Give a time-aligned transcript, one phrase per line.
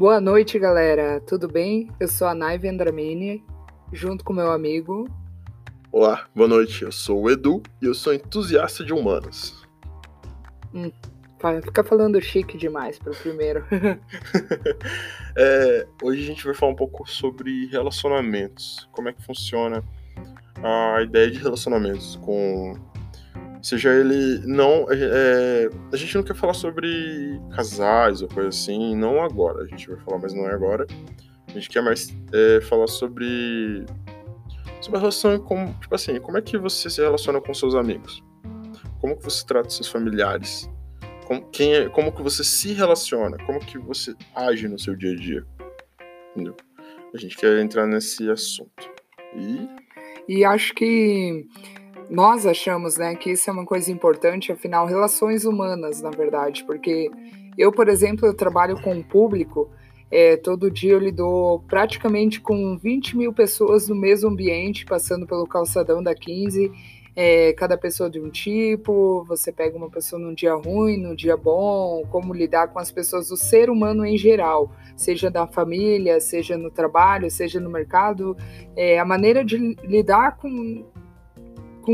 [0.00, 1.20] Boa noite, galera.
[1.20, 1.90] Tudo bem?
[2.00, 3.44] Eu sou a Naive Andramini,
[3.92, 5.06] junto com meu amigo.
[5.92, 6.84] Olá, boa noite.
[6.84, 9.62] Eu sou o Edu e eu sou entusiasta de humanas.
[10.72, 10.90] Hum,
[11.62, 13.62] fica falando chique demais para o primeiro.
[15.36, 18.88] é, hoje a gente vai falar um pouco sobre relacionamentos.
[18.92, 19.84] Como é que funciona
[20.62, 22.74] a ideia de relacionamentos com
[23.62, 29.22] seja ele não é, a gente não quer falar sobre casais ou coisa assim não
[29.22, 30.86] agora a gente vai falar mas não é agora.
[31.48, 33.84] A gente quer mais é, falar sobre
[34.80, 38.22] sobre a relação com tipo assim como é que você se relaciona com seus amigos?
[39.00, 40.70] Como que você trata seus familiares?
[41.26, 43.36] Como, quem é, como que você se relaciona?
[43.46, 45.46] Como que você age no seu dia a dia?
[46.32, 46.56] Entendeu?
[47.14, 48.90] A gente quer entrar nesse assunto.
[49.34, 49.68] E
[50.28, 51.44] e acho que
[52.10, 57.08] nós achamos, né, que isso é uma coisa importante, afinal, relações humanas, na verdade, porque
[57.56, 59.70] eu, por exemplo, eu trabalho com o público,
[60.10, 65.46] é, todo dia eu lido praticamente com 20 mil pessoas no mesmo ambiente, passando pelo
[65.46, 66.72] calçadão da 15,
[67.14, 71.36] é, cada pessoa de um tipo, você pega uma pessoa num dia ruim, num dia
[71.36, 76.56] bom, como lidar com as pessoas, do ser humano em geral, seja da família, seja
[76.56, 78.36] no trabalho, seja no mercado,
[78.74, 80.84] é, a maneira de lidar com...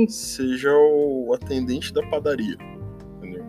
[0.09, 2.57] Seja o atendente da padaria.
[3.19, 3.45] Entendeu?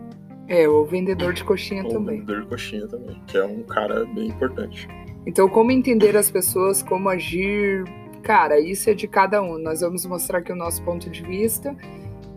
[0.48, 2.16] É, o vendedor de coxinha Ou também.
[2.16, 4.88] O vendedor de coxinha também, que é um cara bem importante.
[5.26, 7.84] Então, como entender as pessoas, como agir,
[8.22, 9.58] cara, isso é de cada um.
[9.58, 11.76] Nós vamos mostrar aqui o nosso ponto de vista.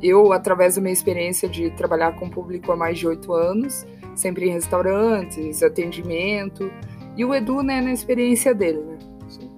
[0.02, 4.48] Eu, através da minha experiência de trabalhar com público há mais de oito anos, sempre
[4.48, 6.72] em restaurantes, atendimento,
[7.16, 8.98] e o Edu, né, na experiência dele, né?
[9.28, 9.50] Sim.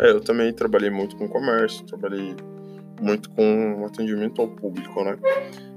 [0.00, 2.34] É, eu também trabalhei muito com comércio, trabalhei
[3.02, 5.18] muito com atendimento ao público, né?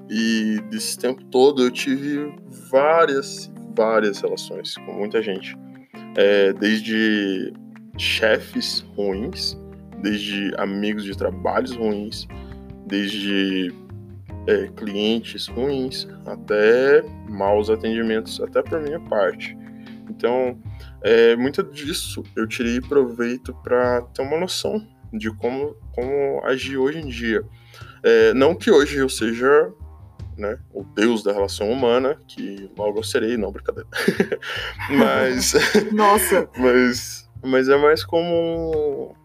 [0.10, 2.34] E desse tempo todo eu tive
[2.70, 5.58] várias, várias relações com muita gente.
[6.16, 7.52] É, desde
[7.98, 9.58] chefes ruins,
[10.02, 12.28] desde amigos de trabalhos ruins,
[12.86, 13.74] desde
[14.48, 19.58] é, clientes ruins, até maus atendimentos, até por minha parte.
[20.10, 20.58] Então,
[21.02, 24.86] é, muito disso eu tirei proveito para ter uma noção
[25.18, 27.44] de como, como agir hoje em dia.
[28.04, 29.72] É, não que hoje eu seja
[30.38, 33.88] né, o deus da relação humana, que logo eu serei, não, brincadeira.
[34.90, 35.54] mas.
[35.92, 36.50] Nossa!
[36.58, 39.16] mas, mas é mais como.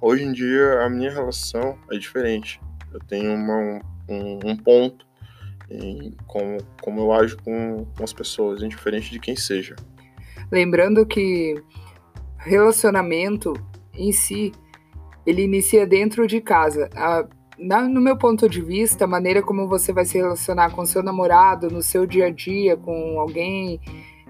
[0.00, 2.60] Hoje em dia a minha relação é diferente.
[2.92, 5.06] Eu tenho uma, um, um ponto
[5.68, 9.74] em como, como eu ajo com, com as pessoas, indiferente de quem seja.
[10.50, 11.60] Lembrando que
[12.38, 13.54] relacionamento
[13.92, 14.52] em si
[15.26, 16.88] ele inicia dentro de casa.
[16.94, 17.26] A,
[17.58, 21.02] na, no meu ponto de vista, a maneira como você vai se relacionar com seu
[21.02, 23.80] namorado, no seu dia a dia, com alguém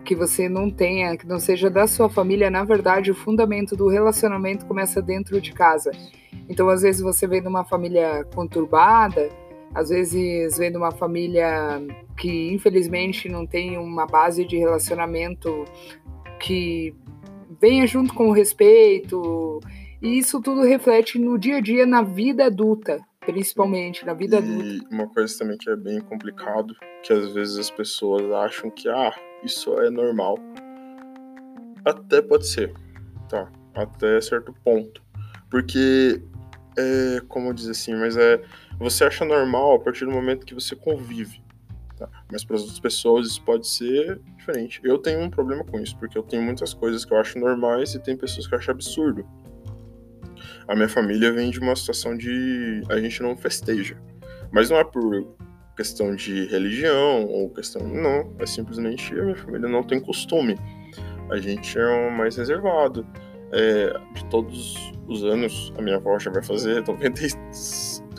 [0.05, 3.89] que você não tenha, que não seja da sua família, na verdade, o fundamento do
[3.89, 5.91] relacionamento começa dentro de casa.
[6.49, 9.28] Então, às vezes, você vem de uma família conturbada,
[9.75, 11.83] às vezes, vem de uma família
[12.17, 15.65] que, infelizmente, não tem uma base de relacionamento
[16.39, 16.95] que
[17.61, 19.61] venha junto com o respeito
[20.01, 24.39] e isso tudo reflete no dia a dia, na vida adulta, principalmente na vida e
[24.39, 24.65] adulta.
[24.65, 28.89] E uma coisa também que é bem complicado, que às vezes as pessoas acham que,
[28.89, 30.39] ah, isso é normal.
[31.84, 32.75] Até pode ser,
[33.29, 33.51] tá?
[33.75, 35.03] Até certo ponto.
[35.51, 36.21] Porque,
[36.77, 38.43] é, como dizer assim, mas é.
[38.78, 41.43] Você acha normal a partir do momento que você convive.
[41.97, 42.11] Tá?
[42.31, 44.81] Mas para as outras pessoas isso pode ser diferente.
[44.84, 47.95] Eu tenho um problema com isso, porque eu tenho muitas coisas que eu acho normais
[47.95, 49.27] e tem pessoas que acham absurdo
[50.69, 53.97] a minha família vem de uma situação de a gente não festeja.
[54.52, 55.36] Mas não é por
[55.76, 57.86] questão de religião ou questão.
[57.86, 60.56] Não, é simplesmente a minha família não tem costume.
[61.30, 63.06] A gente é um mais reservado.
[63.52, 67.20] É, de todos os anos, a minha avó já vai fazer 90,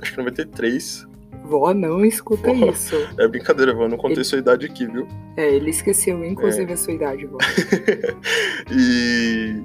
[0.01, 1.05] acho que 93.
[1.43, 2.95] Vó, não escuta vó, isso.
[3.17, 4.23] É brincadeira, vó, não contei ele...
[4.23, 5.07] sua idade aqui, viu?
[5.35, 6.73] É, ele esqueceu, inclusive, é.
[6.73, 7.37] a sua idade, vó.
[8.71, 9.63] e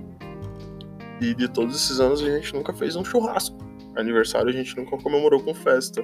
[1.22, 3.56] e de todos esses anos a gente nunca fez um churrasco.
[3.96, 6.02] Aniversário a gente nunca comemorou com festa.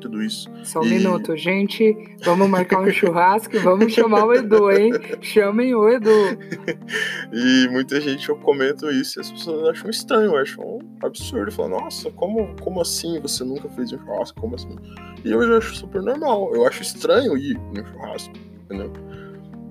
[0.00, 0.50] Tudo isso.
[0.64, 0.90] Só um e...
[0.90, 1.94] minuto, gente.
[2.24, 4.90] Vamos marcar um churrasco e vamos chamar o Edu, hein?
[5.20, 6.10] Chamem o Edu.
[7.32, 11.52] e muita gente eu comento isso e as pessoas acham estranho, acham absurdo.
[11.52, 14.40] Falam, nossa, como, como assim você nunca fez um churrasco?
[14.40, 14.76] Como assim?
[15.24, 16.52] E eu já acho super normal.
[16.52, 18.34] Eu acho estranho ir no churrasco,
[18.64, 18.92] entendeu?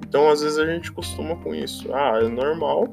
[0.08, 1.94] Então, às vezes a gente costuma com isso.
[1.94, 2.88] Ah, é normal,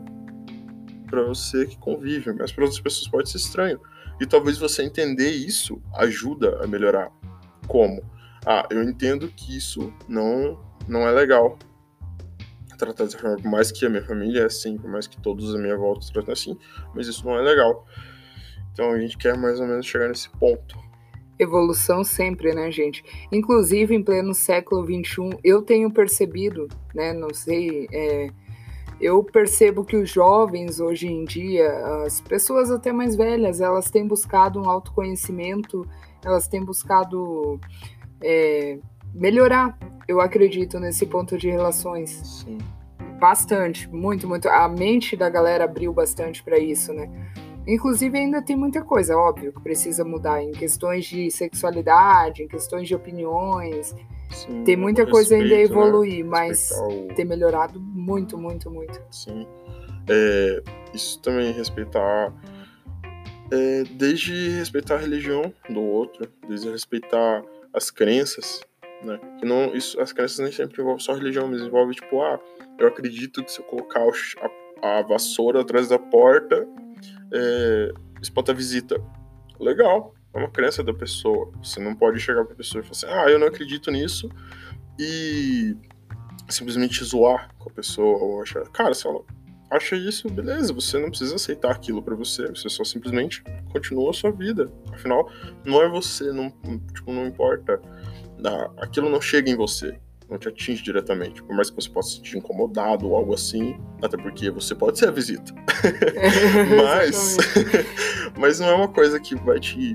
[1.08, 3.81] para você que convive, mas para outras pessoas pode ser estranho.
[4.20, 7.10] E talvez você entender isso ajuda a melhorar.
[7.66, 8.02] Como?
[8.46, 11.58] Ah, eu entendo que isso não não é legal.
[12.78, 15.55] tratar dessa forma, por mais que a minha família é assim, por mais que todos
[15.55, 16.56] à minha volta tratem assim,
[16.94, 17.84] mas isso não é legal.
[18.72, 20.78] Então a gente quer mais ou menos chegar nesse ponto.
[21.38, 23.04] Evolução sempre, né, gente?
[23.31, 28.31] Inclusive, em pleno século XXI, eu tenho percebido, né, não sei, é,
[29.00, 31.70] eu percebo que os jovens hoje em dia,
[32.04, 35.86] as pessoas até mais velhas, elas têm buscado um autoconhecimento,
[36.24, 37.60] elas têm buscado
[38.20, 38.78] é,
[39.14, 42.10] melhorar, eu acredito, nesse ponto de relações.
[42.44, 42.58] Sim.
[43.20, 44.48] Bastante, muito, muito.
[44.48, 47.10] A mente da galera abriu bastante para isso, né?
[47.66, 52.88] Inclusive, ainda tem muita coisa, óbvio, que precisa mudar em questões de sexualidade, em questões
[52.88, 53.94] de opiniões.
[54.30, 55.62] Sim, tem muita respeito, coisa ainda a né?
[55.62, 59.00] evoluir, mas Respeitar o- tem melhorado muito, muito, muito.
[59.10, 59.46] Sim.
[60.08, 60.62] É,
[60.94, 62.32] isso também respeitar.
[63.50, 67.42] é, desde respeitar a religião do outro, desde respeitar
[67.72, 68.60] as crenças,
[69.02, 69.19] né?
[69.38, 72.38] Que não, isso, as crenças nem sempre envolvem só religião, mas envolve tipo, ah,
[72.78, 76.66] eu acredito que se eu colocar a, a vassoura atrás da porta,
[77.32, 79.00] é, espanta visita.
[79.58, 81.50] Legal, é uma crença da pessoa.
[81.62, 84.31] Você não pode chegar pra pessoa e falar assim, ah, eu não acredito nisso,
[84.99, 85.76] e
[86.49, 89.23] simplesmente zoar com a pessoa ou achar, cara, se ela
[89.70, 94.14] acha isso, beleza, você não precisa aceitar aquilo pra você, você só simplesmente continua a
[94.14, 94.73] sua vida.
[94.93, 95.31] Afinal,
[95.64, 96.50] não é você, não,
[96.94, 97.81] tipo, não importa.
[98.44, 99.99] Ah, Aquilo não chega em você,
[100.31, 103.79] não te atinge diretamente, por mais que você possa se sentir incomodado ou algo assim,
[104.02, 105.52] até porque você pode ser a visita.
[106.76, 107.37] Mas,
[108.37, 109.94] mas não é uma coisa que vai te,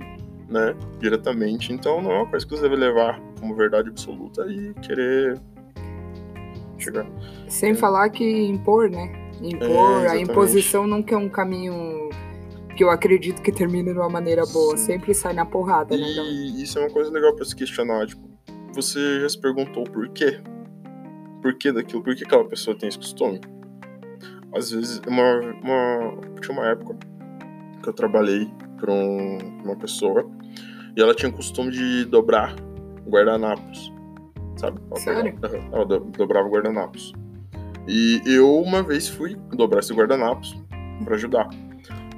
[0.54, 1.74] né, diretamente.
[1.74, 5.42] Então não é uma coisa que você deve levar como verdade absoluta e querer
[6.78, 7.06] chegar.
[7.50, 9.12] Sem falar que impor, né?
[9.42, 10.32] Impor, a exatamente.
[10.32, 12.10] imposição nunca é um caminho
[12.78, 14.78] que eu acredito que termine de uma maneira boa.
[14.78, 14.86] Sim.
[14.86, 16.04] Sempre sai na porrada, né?
[16.04, 18.22] E isso é uma coisa legal pra se questionar, tipo,
[18.74, 20.40] você já se perguntou por quê?
[21.42, 22.02] Por que daquilo?
[22.04, 23.42] Por que aquela pessoa tem esse costume?
[24.56, 26.96] Às vezes, uma, uma, tinha uma época
[27.82, 30.30] que eu trabalhei para um, uma pessoa
[30.96, 32.56] e ela tinha o costume de dobrar
[33.08, 33.92] guardanapos,
[34.58, 34.80] sabe?
[34.92, 35.40] Ela Sério?
[35.44, 37.14] Aham, ela do- dobrava guardanapos.
[37.88, 40.56] E eu uma vez fui dobrar esse guardanapos
[41.04, 41.50] para ajudar.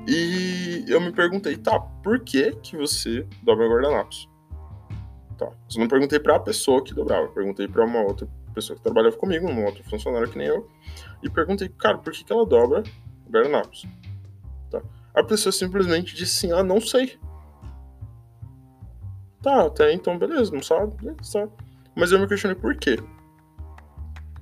[0.08, 4.30] E eu me perguntei, tá, por que que você dobra guardanapos?
[5.38, 5.48] Tá.
[5.48, 9.50] Eu não perguntei pra pessoa que dobrava, perguntei pra uma outra pessoa que trabalhava comigo,
[9.50, 10.70] uma outra funcionária que nem eu,
[11.24, 12.84] e perguntei, cara, por que que ela dobra
[13.30, 13.86] guardanapos?
[14.70, 14.82] Tá.
[15.16, 17.18] A pessoa simplesmente disse assim, ah, não sei.
[19.46, 21.52] Tá, até então beleza, não sabe, sabe.
[21.96, 22.98] Mas eu me questionei por quê.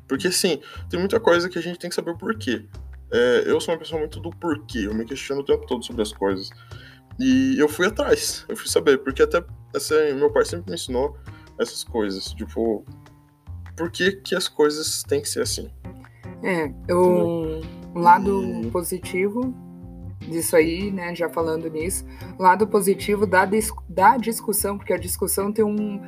[0.07, 2.65] Porque assim, tem muita coisa que a gente tem que saber o porquê.
[3.11, 6.03] É, eu sou uma pessoa muito do porquê, eu me questiono o tempo todo sobre
[6.03, 6.49] as coisas.
[7.19, 9.43] E eu fui atrás, eu fui saber, porque até
[9.75, 11.17] assim, meu pai sempre me ensinou
[11.59, 12.85] essas coisas, tipo,
[13.75, 15.69] por que, que as coisas têm que ser assim?
[16.41, 17.61] É, eu,
[17.93, 19.53] um lado E- positivo
[20.27, 22.05] disso aí, né, já falando nisso,
[22.39, 25.99] lado positivo da, dis- da discussão, porque a discussão tem um...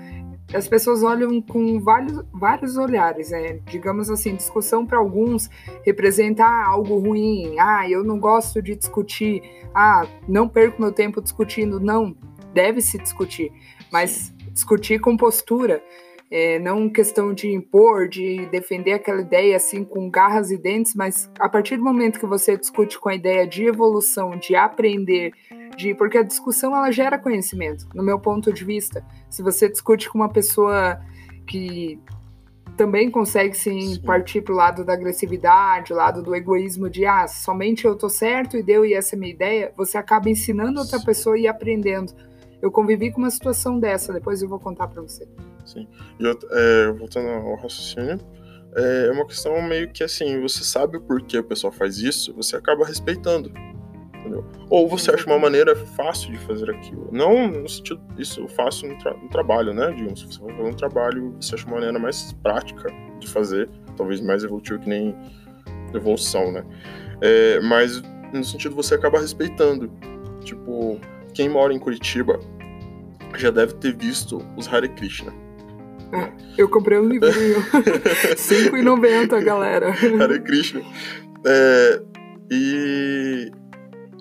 [0.53, 3.59] As pessoas olham com vários, vários olhares, né?
[3.65, 5.49] Digamos assim, discussão para alguns
[5.83, 9.41] representa ah, algo ruim, ah, eu não gosto de discutir,
[9.73, 11.79] ah, não perco meu tempo discutindo.
[11.79, 12.15] Não,
[12.53, 13.51] deve se discutir,
[13.91, 15.83] mas discutir com postura,
[16.29, 21.29] é, não questão de impor, de defender aquela ideia assim com garras e dentes, mas
[21.39, 25.33] a partir do momento que você discute com a ideia de evolução, de aprender,
[25.77, 29.05] de porque a discussão ela gera conhecimento, no meu ponto de vista.
[29.29, 30.99] Se você discute com uma pessoa
[31.47, 31.99] que
[32.75, 34.01] também consegue sim, Sim.
[34.01, 38.57] partir para o lado da agressividade, lado do egoísmo de ah, somente eu tô certo
[38.57, 41.05] e deu e essa é a minha ideia, você acaba ensinando outra Sim.
[41.05, 42.13] pessoa e aprendendo.
[42.61, 45.25] Eu convivi com uma situação dessa, depois eu vou contar para você.
[46.19, 48.19] E é, voltando ao raciocínio,
[48.75, 52.57] é uma questão meio que assim, você sabe o porquê a pessoa faz isso, você
[52.57, 53.51] acaba respeitando.
[54.19, 54.43] Entendeu?
[54.69, 57.09] Ou você acha uma maneira fácil de fazer aquilo.
[57.11, 59.91] Não no sentido, isso fácil no, tra- no trabalho, né?
[59.91, 63.69] Digamos, se você vai fazer um trabalho, você acha uma maneira mais prática de fazer,
[63.95, 65.15] talvez mais evolutiva que nem
[65.93, 66.65] evolução, né?
[67.21, 68.01] É, mas
[68.33, 69.91] no sentido você acaba respeitando.
[70.43, 70.99] Tipo,
[71.33, 72.39] quem mora em Curitiba
[73.35, 75.31] já deve ter visto os Hare Krishna.
[76.57, 77.59] Eu comprei um livrinho.
[77.71, 79.89] R$ 5,90, galera.
[80.21, 80.81] Hare Krishna.
[81.45, 82.01] É,
[82.51, 83.51] e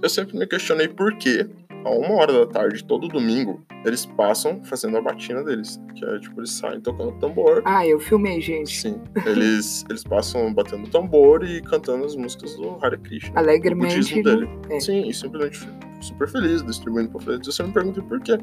[0.03, 1.47] eu sempre me questionei por que,
[1.85, 5.81] a uma hora da tarde, todo domingo, eles passam fazendo a batina deles.
[5.95, 7.63] Que é tipo, eles saem tocando tambor.
[7.65, 8.75] Ah, eu filmei, gente.
[8.75, 13.39] Sim, eles, eles passam batendo tambor e cantando as músicas do Hare Krishna.
[13.39, 13.95] Alegremente.
[13.95, 14.49] budismo dele.
[14.71, 14.81] é.
[14.81, 15.69] Sim, e simplesmente
[16.01, 17.47] super feliz, distribuindo panfletos.
[17.47, 18.39] Eu sempre me perguntei por quê.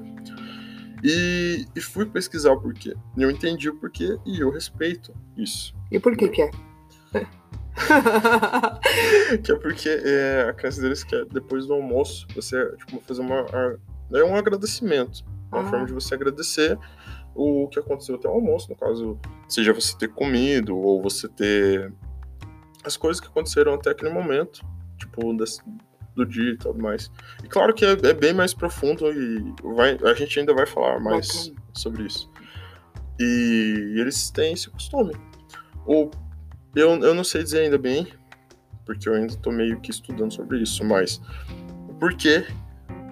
[1.03, 2.95] E, e fui pesquisar o porquê.
[3.17, 5.73] E eu entendi o porquê e eu respeito isso.
[5.91, 6.51] E por que que é?
[9.43, 13.21] que é porque é, a crença deles que é depois do almoço, você tipo, fazer
[13.21, 13.45] uma.
[14.13, 15.23] É um agradecimento.
[15.51, 15.65] Uma ah.
[15.65, 16.77] forma de você agradecer
[17.35, 19.17] o que aconteceu até o almoço, no caso,
[19.47, 21.93] seja você ter comido ou você ter
[22.83, 24.65] as coisas que aconteceram até aquele momento,
[24.97, 25.61] tipo, desse,
[26.15, 27.11] do dia e tudo mais.
[27.43, 30.99] E claro que é, é, bem mais profundo e vai, a gente ainda vai falar
[30.99, 31.65] mais Bacana.
[31.73, 32.29] sobre isso.
[33.19, 35.15] E, eles têm esse costume.
[35.85, 36.09] O,
[36.75, 38.07] eu, eu não sei dizer ainda bem,
[38.85, 41.21] porque eu ainda tô meio que estudando sobre isso, mas
[41.89, 42.45] o porquê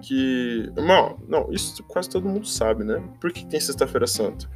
[0.02, 0.70] que.
[0.76, 3.02] Não, não, isso quase todo mundo sabe, né?
[3.20, 4.48] Por que tem Sexta-feira Santa?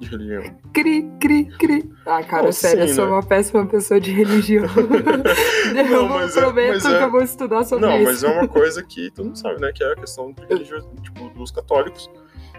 [0.00, 0.42] De religião.
[0.72, 1.92] Cri, cri, cri.
[2.06, 3.12] Ah, cara, sério, sim, eu sou né?
[3.12, 4.64] uma péssima pessoa de religião.
[5.76, 8.04] eu não, prometo é, que eu vou estudar sobre não, isso.
[8.04, 9.70] Não, mas é uma coisa que todo mundo sabe, né?
[9.74, 12.10] Que é a questão de religião, tipo, dos católicos.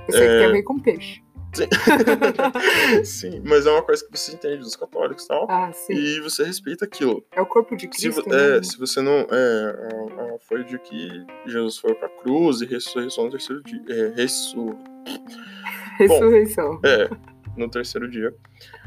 [0.08, 0.28] Eu sei é...
[0.28, 1.24] que tem a ver com peixe.
[1.54, 1.68] Sim.
[3.04, 5.48] sim, mas é uma coisa que você entende dos católicos e tal.
[5.50, 5.94] Ah, sim.
[5.94, 7.26] E você respeita aquilo.
[7.32, 8.24] É o corpo de Cristo.
[8.24, 8.58] Se, né?
[8.58, 9.28] é, se você não.
[9.30, 13.82] É, foi de que Jesus foi pra cruz e ressurreição no terceiro dia.
[13.90, 14.76] É, ressur...
[16.00, 16.80] Ressurreição.
[16.82, 17.10] Bom, é,
[17.56, 18.34] no terceiro dia.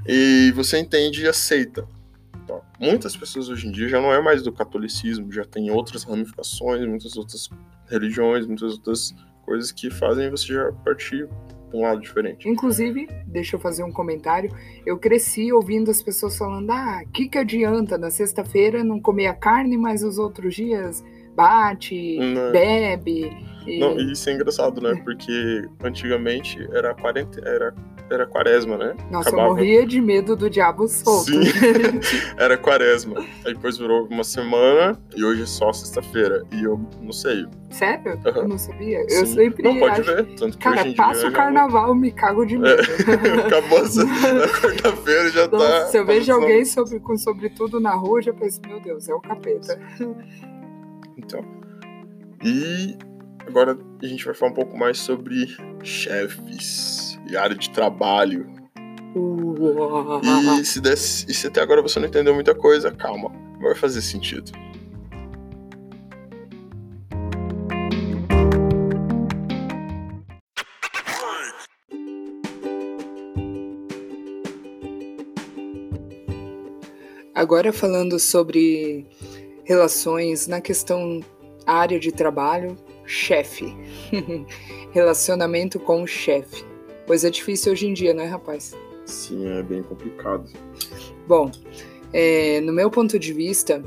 [0.06, 1.86] E você entende e aceita.
[2.46, 2.60] Tá?
[2.78, 6.86] Muitas pessoas hoje em dia já não é mais do catolicismo, já tem outras ramificações,
[6.86, 7.48] muitas outras
[7.88, 11.28] religiões, muitas outras coisas que fazem você já partir
[11.72, 12.48] um lado diferente.
[12.48, 14.50] Inclusive, deixa eu fazer um comentário.
[14.86, 19.26] Eu cresci ouvindo as pessoas falando: ah, o que, que adianta na sexta-feira não comer
[19.26, 21.04] a carne, mas os outros dias
[21.34, 22.52] bate, não.
[22.52, 23.32] bebe.
[23.66, 23.78] E...
[23.78, 24.94] Não, isso é engraçado, né?
[25.04, 27.74] Porque antigamente era, 40, era
[28.10, 28.94] era quaresma, né?
[29.10, 29.48] Nossa, Acabava...
[29.48, 31.32] eu morria de medo do diabo solto.
[31.32, 31.40] Sim,
[32.36, 33.20] era quaresma.
[33.44, 36.44] Aí depois virou uma semana e hoje é só sexta-feira.
[36.52, 37.46] E eu não sei.
[37.70, 38.12] Sério?
[38.12, 38.32] Uhum.
[38.36, 39.08] Eu não sabia.
[39.08, 39.16] Sim.
[39.16, 39.62] Eu sempre.
[39.62, 40.14] Não, pode acho...
[40.14, 40.26] ver.
[40.36, 41.94] Tanto que Cara, passa o carnaval, não...
[41.94, 42.82] me cago de medo.
[42.82, 43.40] É.
[43.46, 45.86] Acabou na quarta-feira já tá Nossa, tá.
[45.86, 49.14] Se eu vejo alguém sobre, com sobretudo na rua, eu já penso, meu Deus, é
[49.14, 49.78] o capeta.
[51.16, 51.42] Então.
[52.44, 52.98] E
[53.46, 55.46] agora a gente vai falar um pouco mais sobre
[55.82, 58.46] chefes e área de trabalho.
[60.60, 64.02] E se, desse, e se até agora você não entendeu muita coisa, calma, vai fazer
[64.02, 64.50] sentido.
[77.34, 79.06] Agora falando sobre
[79.64, 81.20] relações na questão
[81.66, 83.76] área de trabalho, chefe.
[84.92, 86.73] Relacionamento com o chefe.
[87.06, 88.74] Pois é difícil hoje em dia, né, rapaz?
[89.04, 90.48] Sim, é bem complicado.
[91.26, 91.50] Bom,
[92.12, 93.82] é, no meu ponto de vista,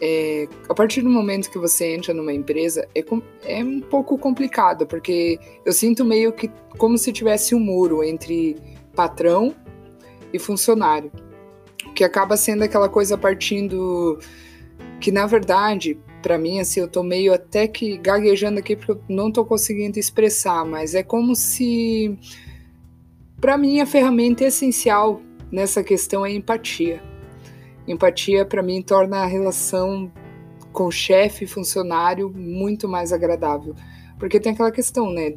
[0.00, 3.04] é, a partir do momento que você entra numa empresa, é,
[3.44, 8.56] é um pouco complicado, porque eu sinto meio que como se tivesse um muro entre
[8.94, 9.54] patrão
[10.32, 11.10] e funcionário,
[11.94, 14.18] que acaba sendo aquela coisa partindo
[15.00, 19.00] que na verdade, para mim assim, eu tô meio até que gaguejando aqui porque eu
[19.08, 22.16] não tô conseguindo expressar, mas é como se
[23.42, 25.20] para mim, a ferramenta essencial
[25.50, 27.02] nessa questão é empatia.
[27.88, 30.12] Empatia, para mim, torna a relação
[30.72, 33.74] com chefe e funcionário muito mais agradável.
[34.16, 35.34] Porque tem aquela questão, né?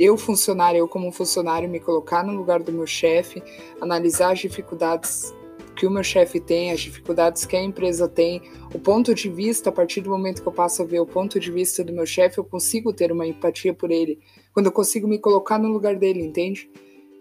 [0.00, 3.42] Eu, funcionário, eu como funcionário, me colocar no lugar do meu chefe,
[3.82, 5.34] analisar as dificuldades
[5.76, 8.40] que o meu chefe tem, as dificuldades que a empresa tem,
[8.74, 11.38] o ponto de vista, a partir do momento que eu passo a ver o ponto
[11.38, 14.18] de vista do meu chefe, eu consigo ter uma empatia por ele.
[14.54, 16.70] Quando eu consigo me colocar no lugar dele, entende?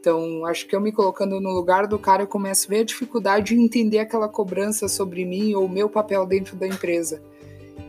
[0.01, 2.83] Então, acho que eu me colocando no lugar do cara, eu começo a ver a
[2.83, 7.21] dificuldade de entender aquela cobrança sobre mim ou o meu papel dentro da empresa.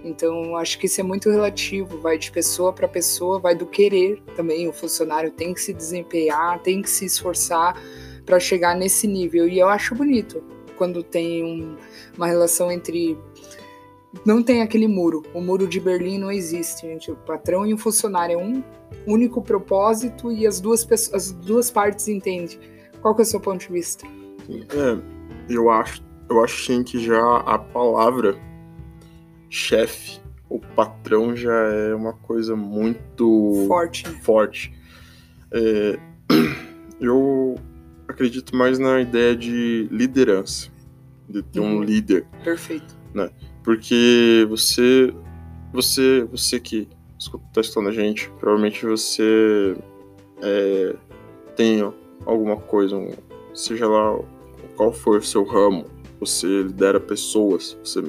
[0.04, 4.22] Então, acho que isso é muito relativo, vai de pessoa para pessoa, vai do querer
[4.36, 4.68] também.
[4.68, 7.80] O funcionário tem que se desempenhar, tem que se esforçar
[8.26, 9.48] para chegar nesse nível.
[9.48, 10.44] E eu acho bonito
[10.76, 11.78] quando tem um,
[12.14, 13.16] uma relação entre
[14.24, 15.22] não tem aquele muro.
[15.34, 17.10] O muro de Berlim não existe, gente.
[17.10, 18.62] O patrão e o funcionário é um
[19.06, 22.58] único propósito e as duas, pessoas, as duas partes entendem.
[23.00, 24.06] Qual que é o seu ponto de vista?
[24.48, 24.98] É,
[25.48, 28.38] eu acho, eu acho sim que já a palavra
[29.48, 34.08] chefe, o patrão já é uma coisa muito forte.
[34.20, 34.74] forte.
[35.52, 35.98] É,
[37.00, 37.56] eu
[38.06, 40.70] acredito mais na ideia de liderança,
[41.28, 41.78] de ter uhum.
[41.78, 42.26] um líder.
[42.44, 42.96] Perfeito.
[43.14, 43.30] Né?
[43.62, 45.12] Porque você,
[45.72, 46.88] você, você que
[47.18, 49.76] está escutando a gente, provavelmente você
[50.42, 50.96] é,
[51.54, 51.80] tem
[52.26, 53.10] alguma coisa, um,
[53.54, 54.18] seja lá
[54.76, 55.86] qual for o seu ramo,
[56.18, 58.02] você lidera pessoas, você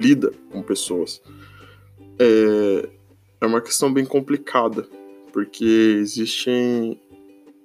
[0.00, 1.22] lida com pessoas.
[2.18, 2.88] É,
[3.40, 4.86] é uma questão bem complicada,
[5.32, 5.64] porque
[6.00, 7.00] existem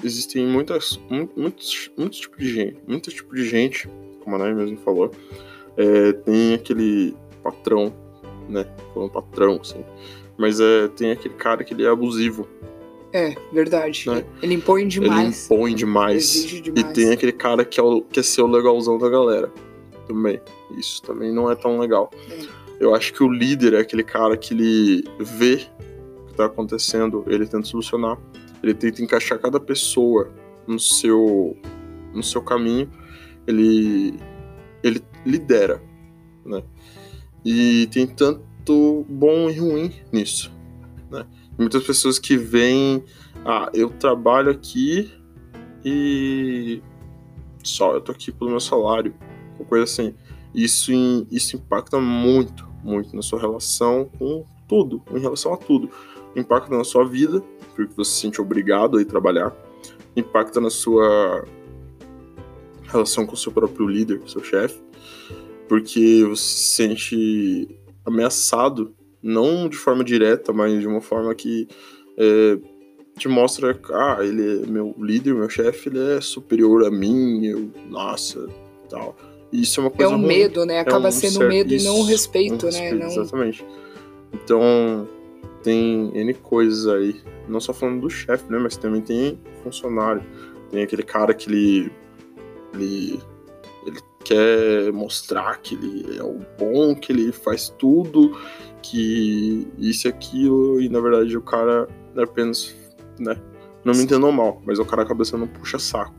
[0.04, 4.78] existem muitas muitos muitos tipos de gente, muitos tipos de gente, como a Nay mesmo
[4.78, 5.12] falou,
[5.76, 7.94] É, tem aquele patrão,
[8.50, 8.66] né?
[8.94, 9.84] Falando patrão, assim.
[10.38, 12.48] Mas é, tem aquele cara que ele é abusivo.
[13.12, 14.10] É, verdade.
[14.10, 14.26] Né?
[14.42, 15.50] Ele impõe demais.
[15.50, 16.46] Ele impõe demais.
[16.46, 16.80] demais.
[16.80, 19.52] E tem aquele cara que é, o, que é ser o legalzão da galera.
[20.08, 20.42] Também.
[20.78, 22.10] Isso também não é tão legal.
[22.30, 22.64] É.
[22.80, 25.62] Eu acho que o líder é aquele cara que ele vê
[26.24, 28.18] o que tá acontecendo, ele tenta solucionar.
[28.64, 30.32] Ele tenta encaixar cada pessoa
[30.66, 31.56] no seu,
[32.14, 32.90] no seu caminho.
[33.46, 34.16] Ele,
[34.82, 35.82] ele lidera,
[36.46, 36.64] né?
[37.44, 40.52] E tem tanto bom e ruim nisso,
[41.12, 41.26] né?
[41.58, 43.04] Muitas pessoas que veem,
[43.46, 45.12] ah, eu trabalho aqui
[45.86, 46.82] e
[47.64, 49.14] só eu tô aqui pelo meu salário,
[49.60, 50.16] ou coisa assim.
[50.54, 50.92] Isso,
[51.32, 55.90] isso impacta muito, muito na sua relação com tudo, em relação a tudo.
[56.36, 57.42] Impacta na sua vida,
[57.76, 59.54] porque você se sente obrigado a ir trabalhar.
[60.16, 61.46] Impacta na sua
[62.84, 64.80] relação com o seu próprio líder, seu chefe,
[65.74, 67.68] porque você se sente
[68.06, 71.68] ameaçado não de forma direta, mas de uma forma que
[72.16, 72.60] é,
[73.18, 77.72] te mostra, ah, ele é meu líder, meu chefe, ele é superior a mim, eu,
[77.90, 78.48] nossa,
[78.88, 79.16] tal.
[79.52, 80.28] E isso é uma coisa É um ruim.
[80.28, 80.80] medo, né?
[80.80, 83.06] Acaba é um sendo certo, medo isso, e não um respeito, um respeito né?
[83.06, 83.12] Não...
[83.12, 83.66] Exatamente.
[84.32, 85.10] Então,
[85.64, 87.16] tem N coisas aí.
[87.50, 88.60] Não só falando do chefe, né?
[88.60, 90.22] Mas também tem funcionário.
[90.70, 91.92] Tem aquele cara que ele.
[92.76, 93.33] Ele ele
[94.24, 98.38] quer mostrar que ele é o bom, que ele faz tudo,
[98.82, 102.76] que isso e aquilo, e na verdade o cara é apenas,
[103.20, 103.40] né?
[103.84, 106.14] Não me entendam mal, mas o cara acaba sendo um puxa-saco.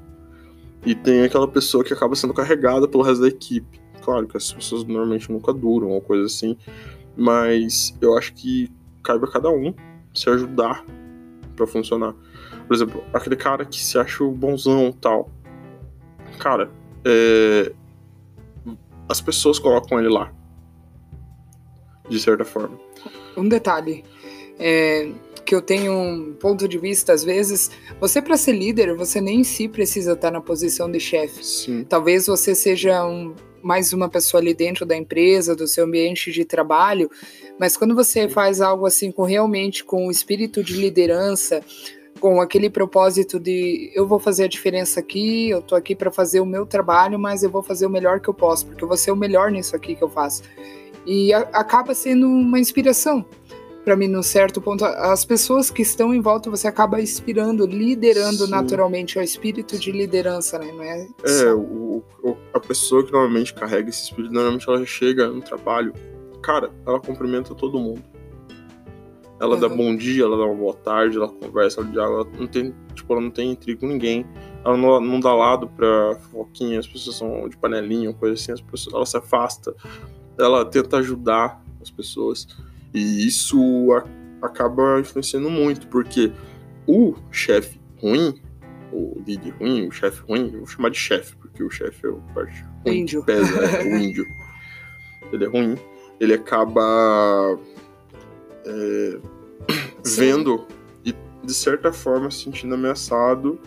[0.85, 3.81] E tem aquela pessoa que acaba sendo carregada pelo resto da equipe.
[4.03, 6.59] Claro que as pessoas normalmente nunca duram ou coisa assim,
[7.17, 8.71] mas eu acho que
[9.03, 9.75] cabe a cada um
[10.13, 10.85] se ajudar
[11.57, 12.15] para funcionar.
[12.67, 15.31] Por exemplo, aquele cara que se acha o bonzão tal.
[16.39, 16.71] Cara,
[17.05, 17.73] é,
[19.09, 20.33] as pessoas colocam ele lá.
[22.09, 22.79] De certa forma.
[23.37, 24.05] Um detalhe.
[24.59, 25.11] É,
[25.45, 29.41] que eu tenho um ponto de vista, às vezes, você para ser líder, você nem
[29.41, 31.85] em si precisa estar na posição de chefe.
[31.85, 36.45] Talvez você seja um, mais uma pessoa ali dentro da empresa, do seu ambiente de
[36.45, 37.11] trabalho,
[37.59, 41.63] mas quando você faz algo assim com realmente com o espírito de liderança,
[42.21, 46.41] com aquele propósito de eu vou fazer a diferença aqui, eu tô aqui para fazer
[46.41, 48.97] o meu trabalho, mas eu vou fazer o melhor que eu posso, porque eu vou
[48.97, 50.43] ser o melhor nisso aqui que eu faço.
[51.07, 53.25] E a, acaba sendo uma inspiração
[53.85, 54.83] para mim, num certo ponto.
[54.85, 58.51] As pessoas que estão em volta, você acaba inspirando, liderando Sim.
[58.51, 60.73] naturalmente, é o espírito de liderança, né?
[60.73, 65.29] Não é, é o, o, a pessoa que normalmente carrega esse espírito, normalmente ela chega
[65.29, 65.93] no trabalho,
[66.43, 68.14] cara, ela cumprimenta todo mundo
[69.41, 69.61] ela uhum.
[69.61, 73.13] dá bom dia, ela dá uma boa tarde, ela conversa, ela, ela não tem, tipo,
[73.13, 74.25] ela não tem intriga com ninguém.
[74.65, 78.61] Ela não, não dá lado pra foquinha, as pessoas são de panelinha, coisa assim, as
[78.61, 79.75] pessoas, ela se afasta.
[80.39, 82.47] Ela tenta ajudar as pessoas.
[82.93, 83.59] E isso
[83.93, 86.33] a, acaba influenciando muito, porque
[86.87, 88.41] o chefe ruim,
[88.93, 92.09] o líder ruim, o chefe ruim, eu vou chamar de chefe, porque o chefe é
[92.09, 93.25] o parte ruim, índio.
[93.25, 94.25] pesa, é, o índio.
[95.33, 95.77] Ele é ruim,
[96.21, 97.59] ele acaba
[98.65, 99.19] é,
[100.05, 100.67] vendo
[101.05, 103.59] e de certa forma se sentindo ameaçado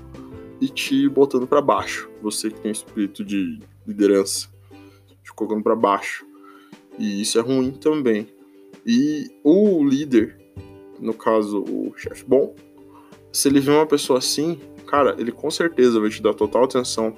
[0.60, 2.10] e te botando para baixo.
[2.21, 4.49] Você que tem espírito de liderança,
[5.23, 6.25] te colocando para baixo.
[6.97, 8.27] E isso é ruim também.
[8.86, 10.38] E o líder,
[10.99, 12.55] no caso o chefe bom,
[13.31, 17.15] se ele vê uma pessoa assim, cara, ele com certeza vai te dar total atenção.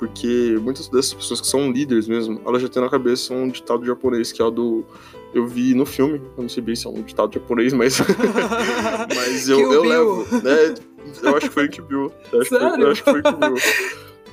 [0.00, 3.84] Porque muitas dessas pessoas que são líderes mesmo, elas já têm na cabeça um ditado
[3.84, 4.86] japonês que é o do
[5.34, 7.98] eu vi no filme, eu não sei bem se é um ditado japonês, mas.
[9.14, 10.26] mas eu, eu levo.
[10.42, 10.74] Né,
[11.22, 12.10] eu acho que foi o que viu.
[12.32, 12.42] Eu,
[12.78, 13.54] eu acho que foi o que viu.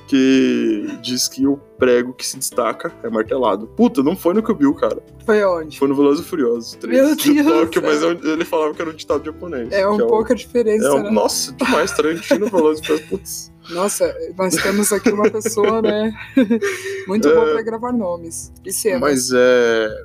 [0.06, 3.66] Que diz que o prego que se destaca é martelado.
[3.66, 5.02] Puta, não foi no que viu, cara.
[5.26, 5.78] Foi onde?
[5.78, 8.90] Foi no Velozes e Furiosos 3 Meu de Deus Tóquio, mas ele falava que era
[8.90, 9.70] um ditado japonês.
[9.70, 11.10] É um é pouco a diferença, é um, né?
[11.10, 13.52] Nossa, demais, Tarantino, Velozes e Furiosos, putz.
[13.70, 16.12] Nossa, nós temos aqui uma pessoa, né?
[17.06, 19.00] Muito é, boa pra gravar nomes e cenas.
[19.00, 20.04] Mas é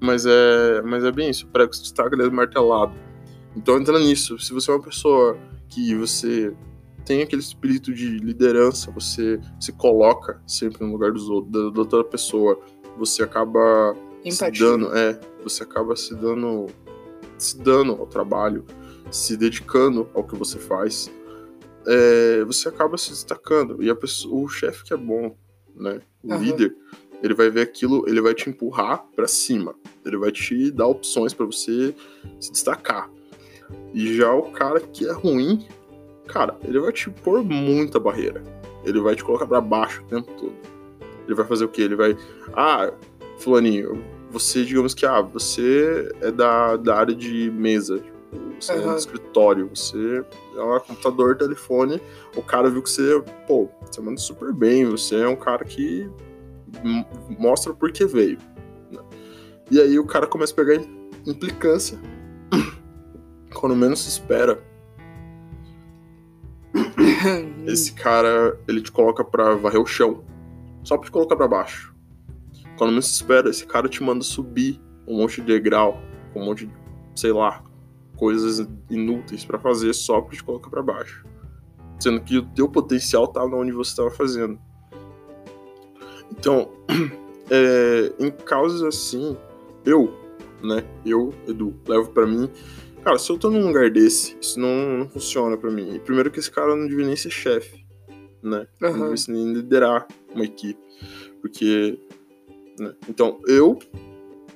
[0.00, 2.94] mas é, mas é bem isso, o prego se destaca, ele é martelado.
[3.54, 4.38] Então entra nisso.
[4.38, 5.36] Se você é uma pessoa
[5.68, 6.54] que você
[7.04, 11.80] tem aquele espírito de liderança, você se coloca sempre no lugar dos outros, da, da
[11.80, 12.58] outra pessoa,
[12.96, 14.54] você acaba Empatia.
[14.54, 16.66] se dando, é, você acaba se dando,
[17.36, 18.64] se dando ao trabalho,
[19.10, 21.10] se dedicando ao que você faz,
[21.86, 23.82] é, você acaba se destacando.
[23.82, 25.36] E a pessoa, o chefe que é bom,
[25.74, 26.42] né, o uhum.
[26.42, 26.74] líder,
[27.22, 29.74] ele vai ver aquilo, ele vai te empurrar para cima.
[30.04, 31.94] Ele vai te dar opções para você
[32.38, 33.10] se destacar.
[33.92, 35.66] E já o cara que é ruim,
[36.26, 38.42] cara, ele vai te pôr muita barreira.
[38.84, 40.54] Ele vai te colocar para baixo o tempo todo.
[41.26, 41.82] Ele vai fazer o quê?
[41.82, 42.16] Ele vai.
[42.54, 42.92] Ah,
[43.38, 48.02] Fulaninho, você, digamos que, ah, você é da, da área de mesa.
[48.58, 48.90] Você uhum.
[48.90, 50.24] é do escritório, você
[50.56, 52.00] é um computador, telefone.
[52.36, 56.08] O cara viu que você, pô, você manda super bem, você é um cara que
[57.38, 58.38] mostra por que veio.
[58.90, 59.00] Né?
[59.70, 60.80] E aí o cara começa a pegar
[61.26, 61.98] implicância.
[63.54, 64.62] Quando menos se espera.
[67.66, 70.22] Esse cara, ele te coloca pra varrer o chão.
[70.84, 71.94] Só pra te colocar pra baixo.
[72.76, 76.00] Quando menos se espera, esse cara te manda subir um monte de degrau,
[76.34, 76.72] um monte de,
[77.14, 77.62] sei lá,
[78.20, 81.24] coisas inúteis para fazer só pra te colocar pra baixo.
[81.98, 84.60] Sendo que o teu potencial tá onde você estava fazendo.
[86.30, 86.70] Então,
[87.50, 89.34] é, em casos assim,
[89.86, 90.14] eu,
[90.62, 92.48] né, eu, Edu, levo para mim,
[93.02, 95.94] cara, se eu tô num lugar desse, isso não, não funciona para mim.
[95.94, 97.86] E primeiro que esse cara não devia nem ser chefe,
[98.42, 98.66] né?
[98.82, 98.96] Uhum.
[98.96, 100.80] Não devia nem liderar uma equipe.
[101.40, 101.98] Porque,
[102.78, 102.94] né?
[103.08, 103.78] Então, eu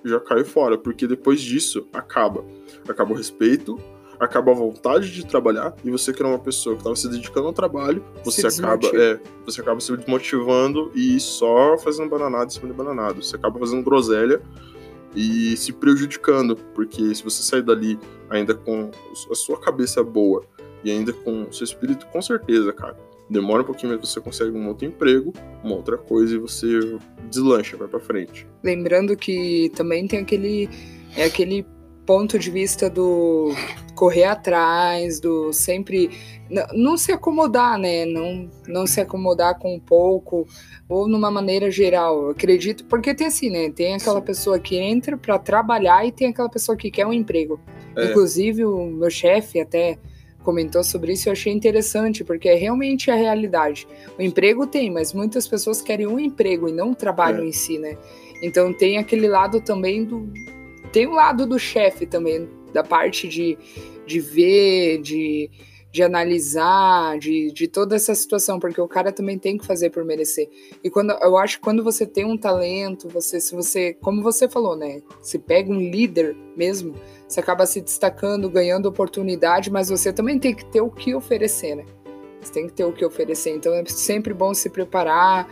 [0.04, 2.44] já caio fora, porque depois disso acaba.
[2.88, 3.78] Acaba o respeito,
[4.18, 7.46] acaba a vontade de trabalhar e você que era uma pessoa que estava se dedicando
[7.46, 12.68] ao trabalho, você acaba, é, você acaba se desmotivando e só fazendo bananada em cima
[12.68, 13.22] de bananado.
[13.22, 14.40] Você acaba fazendo groselha
[15.14, 18.90] e se prejudicando, porque se você sair dali ainda com
[19.30, 20.44] a sua cabeça boa
[20.82, 22.96] e ainda com o seu espírito, com certeza, cara,
[23.34, 26.66] demora um pouquinho, mas você consegue um outro emprego, uma outra coisa e você
[27.28, 28.46] deslancha, vai para frente.
[28.62, 30.70] Lembrando que também tem aquele
[31.16, 31.66] é aquele
[32.06, 33.52] ponto de vista do
[33.94, 36.10] correr atrás, do sempre
[36.74, 38.04] não se acomodar, né?
[38.04, 40.46] Não, não se acomodar com um pouco
[40.88, 42.24] ou numa maneira geral.
[42.24, 43.70] Eu acredito, porque tem assim, né?
[43.70, 47.58] Tem aquela pessoa que entra para trabalhar e tem aquela pessoa que quer um emprego.
[47.96, 48.10] É.
[48.10, 49.98] Inclusive o meu chefe até
[50.44, 53.88] comentou sobre isso, eu achei interessante, porque é realmente a realidade.
[54.18, 57.46] O emprego tem, mas muitas pessoas querem um emprego e não o trabalho é.
[57.48, 57.96] em si, né?
[58.42, 60.28] Então tem aquele lado também do
[60.94, 63.58] tem o um lado do chefe também, da parte de,
[64.06, 65.50] de ver, de,
[65.90, 70.04] de analisar, de, de toda essa situação, porque o cara também tem que fazer por
[70.04, 70.48] merecer.
[70.84, 74.48] E quando eu acho que quando você tem um talento, você, se você, como você
[74.48, 75.02] falou, né?
[75.20, 76.94] Se pega um líder mesmo,
[77.26, 81.74] você acaba se destacando, ganhando oportunidade, mas você também tem que ter o que oferecer,
[81.74, 81.84] né?
[82.40, 83.50] Você tem que ter o que oferecer.
[83.50, 85.48] Então é sempre bom se preparar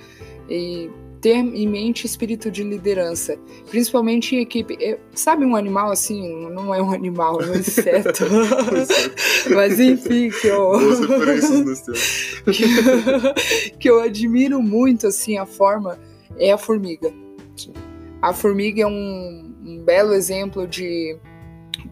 [0.49, 0.91] e
[1.23, 3.39] ter em mente espírito de liderança,
[3.71, 4.77] principalmente em equipe.
[4.81, 8.25] Eu, sabe um animal assim, não é um animal, é um inseto.
[9.55, 10.73] Mas enfim, que eu
[13.79, 15.99] que eu admiro muito assim a forma
[16.37, 17.13] é a formiga.
[18.21, 21.17] A formiga é um, um belo exemplo de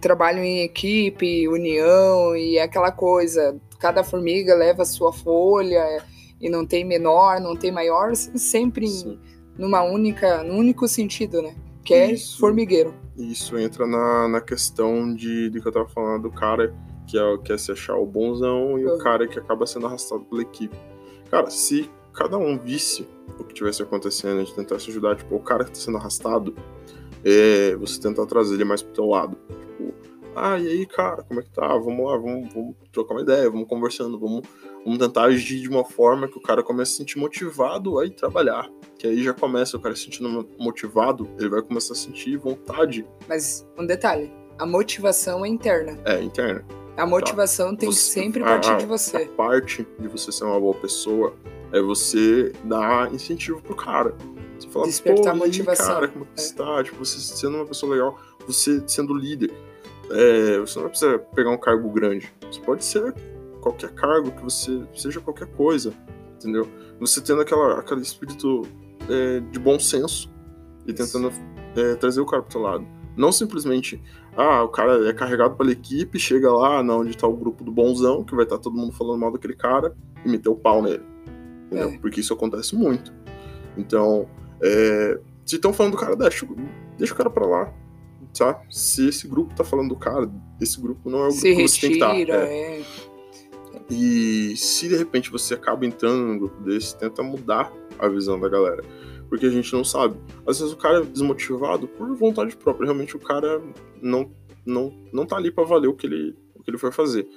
[0.01, 3.57] trabalho em equipe, união e aquela coisa.
[3.79, 6.03] Cada formiga leva a sua folha
[6.41, 9.19] e não tem menor, não tem maior, sempre Sim.
[9.59, 11.55] numa única, num único sentido, né?
[11.85, 12.95] Que é isso, formigueiro.
[13.17, 16.75] Isso entra na, na questão de, de que eu tava falando do cara
[17.07, 18.95] que é, quer se achar o bonzão e uhum.
[18.95, 20.77] o cara que acaba sendo arrastado pela equipe.
[21.31, 23.07] Cara, se cada um visse
[23.39, 26.55] o que tivesse acontecendo, a gente tentasse ajudar, tipo, o cara que tá sendo arrastado,
[27.25, 29.37] é, você tentar trazer ele mais pro teu lado.
[30.43, 31.69] Ah, e aí, cara, como é que tá?
[31.69, 34.41] Vamos lá, vamos, vamos trocar uma ideia, vamos conversando, vamos,
[34.83, 38.07] vamos tentar agir de uma forma que o cara comece a se sentir motivado a
[38.07, 38.67] ir trabalhar.
[38.99, 43.07] Que aí já começa o cara se sentindo motivado, ele vai começar a sentir vontade.
[43.29, 45.99] Mas um detalhe, a motivação é interna.
[46.07, 46.65] É, interna.
[46.97, 47.81] A motivação tá.
[47.81, 49.19] tem você, que sempre partir a, de você.
[49.19, 51.35] A parte de você ser uma boa pessoa
[51.71, 54.17] é você dar incentivo pro cara.
[54.59, 55.87] Você fala, Despertar motivação.
[55.87, 56.29] cara, como é.
[56.35, 56.83] você tá?
[56.83, 59.51] Tipo, você sendo uma pessoa legal, você sendo líder
[60.11, 62.33] é, você não precisa pegar um cargo grande.
[62.51, 63.15] Você pode ser
[63.61, 65.93] qualquer cargo, que você seja qualquer coisa,
[66.37, 66.69] entendeu?
[66.99, 68.63] Você tendo aquela, aquele espírito
[69.09, 70.31] é, de bom senso
[70.87, 71.33] e tentando
[71.77, 72.87] é, trazer o cara pro seu lado.
[73.17, 74.03] Não simplesmente,
[74.37, 77.71] ah, o cara é carregado pela equipe, chega lá na onde tá o grupo do
[77.71, 79.95] bonzão, que vai estar tá todo mundo falando mal daquele cara,
[80.25, 81.05] e meter o pau nele.
[81.67, 81.91] Entendeu?
[81.91, 81.99] É.
[81.99, 83.13] Porque isso acontece muito.
[83.77, 84.29] Então,
[84.63, 86.47] é, se estão falando do cara, deixa,
[86.97, 87.73] deixa o cara pra lá
[88.37, 88.61] tá?
[88.71, 91.69] Se esse grupo tá falando do cara, esse grupo não é o grupo se que
[91.69, 92.39] você retira, tem que estar.
[92.39, 92.81] Tá, é.
[92.81, 93.11] é.
[93.91, 98.49] E se de repente você acaba entrando num grupo desse, tenta mudar a visão da
[98.49, 98.83] galera.
[99.29, 100.17] Porque a gente não sabe.
[100.47, 102.87] Às vezes o cara é desmotivado por vontade própria.
[102.87, 103.61] Realmente o cara
[104.01, 104.31] não,
[104.65, 107.29] não, não tá ali para valer o que, ele, o que ele foi fazer.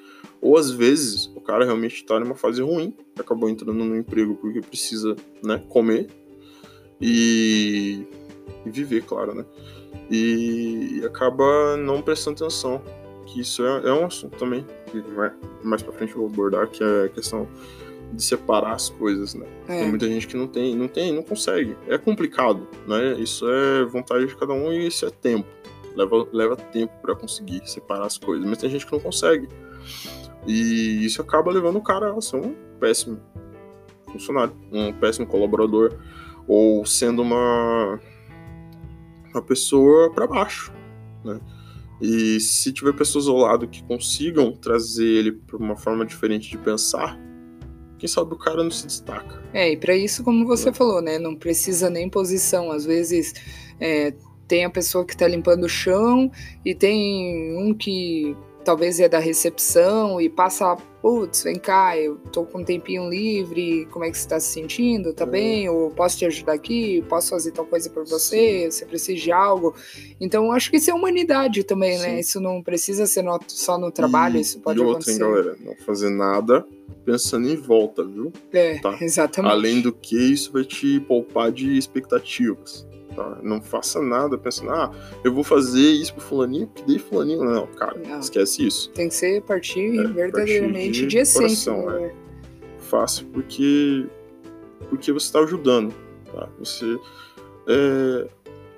[0.42, 4.62] Ou às vezes o cara realmente tá numa fase ruim, acabou entrando no emprego porque
[4.62, 6.08] precisa né, comer
[7.02, 8.06] e,
[8.66, 9.46] e viver, claro, né?
[10.14, 12.80] E acaba não prestando atenção.
[13.26, 15.04] Que isso é, é um assunto também que
[15.64, 17.48] mais para frente eu vou abordar, que é a questão
[18.12, 19.48] de separar as coisas, né?
[19.68, 19.80] É.
[19.80, 21.76] Tem muita gente que não tem, não tem, não consegue.
[21.88, 23.14] É complicado, né?
[23.14, 25.48] Isso é vontade de cada um e isso é tempo.
[25.96, 29.50] Leva, leva tempo para conseguir separar as coisas, mas tem gente que não consegue.
[30.46, 33.20] E isso acaba levando o cara a ser um péssimo
[34.12, 35.98] funcionário, um péssimo colaborador,
[36.48, 38.00] ou sendo uma,
[39.34, 40.74] uma pessoa para baixo,
[41.24, 41.40] né?
[42.02, 46.58] E se tiver pessoas ao lado que consigam trazer ele para uma forma diferente de
[46.58, 47.18] pensar,
[47.98, 49.42] quem sabe o cara não se destaca.
[49.54, 51.18] É, e para isso, como você falou, né?
[51.18, 52.72] Não precisa nem posição.
[52.72, 53.34] Às vezes
[53.80, 54.14] é,
[54.48, 56.30] tem a pessoa que tá limpando o chão
[56.66, 62.44] e tem um que talvez é da recepção e passa, putz, vem cá, eu tô
[62.46, 65.14] com um tempinho livre, como é que você tá se sentindo?
[65.14, 65.28] Tá É.
[65.28, 65.70] bem?
[65.70, 67.04] Ou posso te ajudar aqui?
[67.10, 68.70] Posso fazer tal coisa por você?
[68.72, 69.76] Você precisa de algo?
[70.20, 72.10] Então, acho que isso é humanidade também, né?
[72.16, 72.20] Sim.
[72.20, 75.44] Isso não precisa ser no- só no trabalho, E- isso pode e outra, hein, acontecer.
[75.44, 76.66] galera, não fazer nada
[77.06, 78.32] pensando em volta, viu?
[78.54, 78.98] É, Tá.
[79.02, 79.52] exatamente.
[79.52, 82.88] Além do que, isso vai te poupar de expectativas.
[83.16, 83.38] Tá?
[83.44, 84.92] Não faça nada pensando, ah,
[85.24, 87.44] eu vou fazer isso pro fulaninho, que dei fulaninho.
[87.44, 88.20] Não, cara, Não.
[88.20, 88.90] esquece isso.
[88.92, 91.74] Tem que ser partir É, verdadeiramente partir de de essência.
[91.74, 92.12] né?
[92.80, 94.06] Faça porque,
[94.90, 95.94] porque você está ajudando.
[96.32, 96.48] Tá?
[96.60, 96.98] Você.
[97.68, 98.28] é,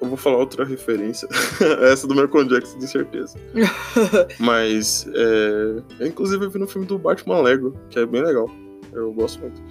[0.02, 1.28] Eu vou falar outra referência.
[1.90, 3.38] Essa do Michael Jackson, de certeza.
[4.40, 8.50] Mas, é, eu, inclusive, eu vi no filme do Batman Lego, que é bem legal.
[8.94, 9.62] Eu gosto muito.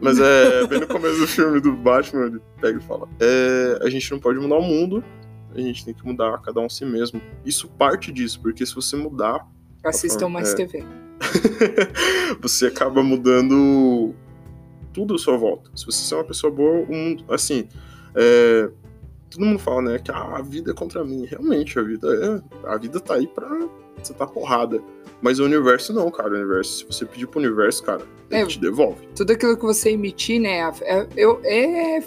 [0.00, 3.88] Mas é bem no começo do filme do Batman, ele pega e fala: é, a
[3.88, 5.02] gente não pode mudar o mundo,
[5.54, 7.20] a gente tem que mudar cada um a si mesmo.
[7.44, 9.46] Isso parte disso, porque se você mudar,
[9.84, 10.56] Assistam mais É.
[10.56, 10.82] TV.
[12.40, 14.14] você acaba mudando
[14.94, 15.70] tudo à sua volta.
[15.74, 17.24] Se você é uma pessoa boa, o mundo.
[17.28, 17.68] Assim,
[18.14, 18.70] é,
[19.30, 21.26] todo mundo fala, né, que ah, a vida é contra mim.
[21.26, 22.08] Realmente, a vida
[22.64, 22.68] é.
[22.68, 23.46] A vida tá aí pra
[24.02, 24.82] você tá porrada.
[25.22, 26.30] Mas o universo não, cara.
[26.30, 28.46] O universo, se você pedir pro universo, cara, ele É.
[28.46, 29.06] te devolve.
[29.16, 30.58] Tudo aquilo que você emitir, né?
[30.82, 32.02] É, eu- é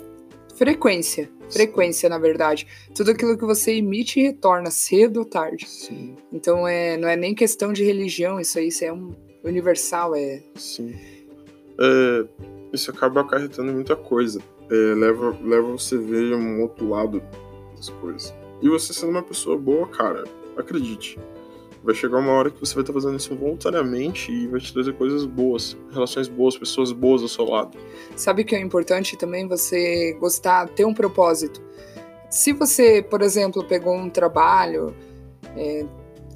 [0.56, 1.30] frequência.
[1.50, 2.67] Frequência, na verdade.
[2.93, 5.65] Tudo aquilo que você emite retorna cedo ou tarde.
[5.67, 10.13] Sim, Então é, não é nem questão de religião, isso aí isso é um universal,
[10.13, 10.43] é.
[10.56, 10.93] sim.
[11.80, 12.26] É,
[12.73, 14.41] isso acaba acarretando muita coisa.
[14.69, 17.23] É, leva, leva você a ver um outro lado
[17.78, 18.34] das coisas.
[18.62, 20.26] E você sendo uma pessoa boa, cara,
[20.58, 21.17] acredite.
[21.88, 24.91] Vai chegar uma hora que você vai estar fazendo isso voluntariamente e vai te trazer
[24.97, 27.78] coisas boas, relações boas, pessoas boas ao seu lado.
[28.13, 31.63] Sabe que é importante também você gostar, ter um propósito.
[32.30, 34.93] Se você, por exemplo, pegou um trabalho,
[35.56, 35.86] é,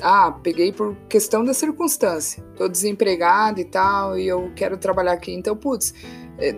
[0.01, 5.33] ah, peguei por questão da circunstância, tô desempregado e tal, e eu quero trabalhar aqui,
[5.33, 5.93] então, putz,
[6.39, 6.55] é,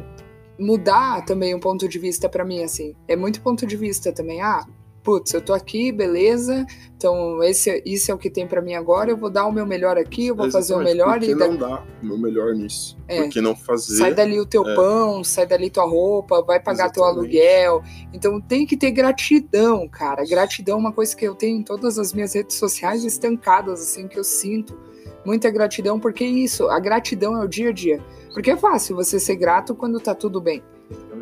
[0.60, 4.39] mudar também um ponto de vista pra mim, assim, é muito ponto de vista também,
[4.39, 4.63] ah,
[5.03, 9.11] putz, eu tô aqui, beleza, então esse, isso é o que tem pra mim agora,
[9.11, 11.31] eu vou dar o meu melhor aqui, eu vou fazer o Exatamente, melhor Por que
[11.31, 12.97] e não dá o meu melhor nisso?
[13.07, 13.21] É.
[13.21, 13.97] Por que não fazer?
[13.97, 14.75] Sai dali o teu É.
[14.75, 17.37] pão, sai dali tua roupa, vai pagar teu Exatamente.
[17.37, 17.83] aluguel.
[18.13, 20.23] Então tem que ter gratidão, cara.
[20.25, 24.07] Gratidão é uma coisa que eu tenho em todas as minhas redes sociais estancadas, assim,
[24.07, 24.77] que eu sinto.
[25.25, 28.01] Muita gratidão, porque isso, a gratidão é o dia a dia.
[28.33, 30.72] Porque é fácil você ser grato quando tá tudo bem, Exatamente.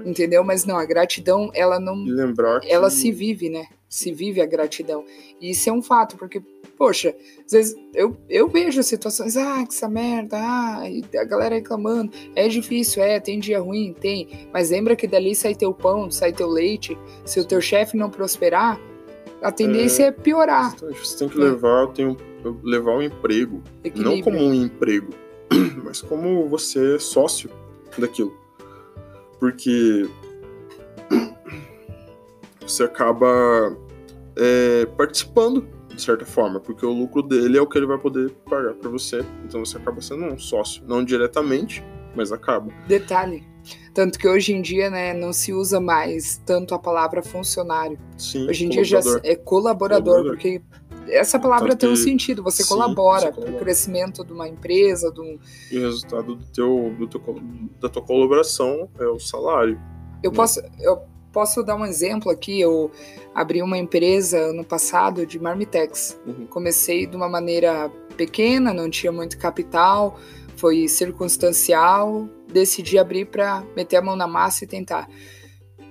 [0.05, 0.43] Entendeu?
[0.43, 1.95] Mas não, a gratidão, ela não.
[2.03, 3.65] Lembrar que Ela se vive, né?
[3.89, 5.03] Se vive a gratidão.
[5.39, 6.41] E isso é um fato, porque,
[6.77, 7.13] poxa,
[7.45, 12.11] às vezes eu, eu vejo situações, ah, que essa merda, ah, e a galera reclamando.
[12.35, 14.47] É difícil, é, tem dia ruim, tem.
[14.53, 16.97] Mas lembra que dali sai teu pão, sai teu leite.
[17.25, 18.79] Se o teu chefe não prosperar,
[19.41, 20.67] a tendência é, piorar.
[20.75, 21.43] Exatamente, Você tem que É.
[21.43, 22.17] levar, tem um-
[22.63, 24.23] levar o emprego, não Equilíbrio.
[24.23, 25.09] como um emprego,
[25.83, 27.49] mas como você é sócio
[27.97, 28.39] daquilo.
[29.41, 30.07] Porque
[32.61, 33.75] você acaba
[34.37, 38.29] é, participando, de certa forma, porque o lucro dele é o que ele vai poder
[38.47, 39.25] pagar para você.
[39.43, 41.83] Então você acaba sendo um sócio, não diretamente,
[42.15, 42.71] mas acaba.
[42.87, 43.43] Detalhe.
[43.95, 47.97] Tanto que hoje em dia, né, não se usa mais tanto a palavra funcionário.
[48.17, 50.31] Sim, Hoje em dia já é colaborador, Colaborador.
[50.33, 50.61] porque
[51.07, 52.43] essa palavra tem um sentido.
[52.43, 55.37] Você sim, colabora para o crescimento de uma empresa, de um,
[55.71, 57.41] E o resultado do teu, do teu,
[57.79, 59.79] da tua colaboração é o salário.
[60.23, 60.35] Eu Né?
[60.35, 62.59] posso, eu posso dar um exemplo aqui.
[62.59, 62.91] Eu
[63.33, 66.19] abri uma empresa ano passado de marmitex.
[66.25, 66.45] Uhum.
[66.47, 70.19] Comecei de uma maneira pequena, não tinha muito capital,
[70.55, 72.27] foi circunstancial.
[72.51, 75.07] Decidi abrir para meter a mão na massa e tentar.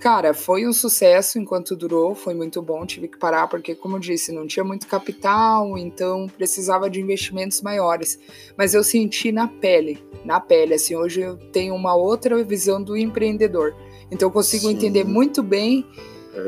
[0.01, 2.87] Cara, foi um sucesso enquanto durou, foi muito bom.
[2.87, 7.61] Tive que parar porque, como eu disse, não tinha muito capital, então precisava de investimentos
[7.61, 8.19] maiores.
[8.57, 10.73] Mas eu senti na pele, na pele.
[10.73, 13.77] Assim, hoje eu tenho uma outra visão do empreendedor.
[14.11, 14.73] Então eu consigo Sim.
[14.73, 15.87] entender muito bem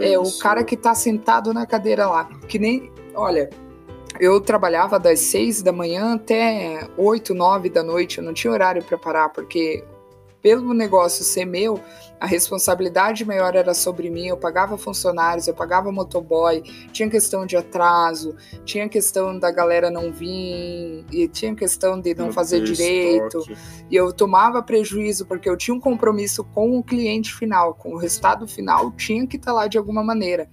[0.01, 0.39] é, o isso.
[0.39, 2.25] cara que tá sentado na cadeira lá.
[2.49, 2.91] Que nem.
[3.15, 3.51] Olha,
[4.19, 8.17] eu trabalhava das seis da manhã até oito, nove da noite.
[8.17, 9.85] Eu não tinha horário para parar, porque
[10.43, 11.81] pelo negócio ser meu,
[12.19, 14.27] a responsabilidade maior era sobre mim.
[14.27, 20.13] Eu pagava funcionários, eu pagava motoboy, tinha questão de atraso, tinha questão da galera não
[20.13, 23.39] vir, e tinha questão de não, não fazer direito.
[23.39, 23.57] Estoque.
[23.91, 27.97] E eu tomava prejuízo porque eu tinha um compromisso com o cliente final, com o
[27.97, 30.49] resultado final, tinha que estar lá de alguma maneira.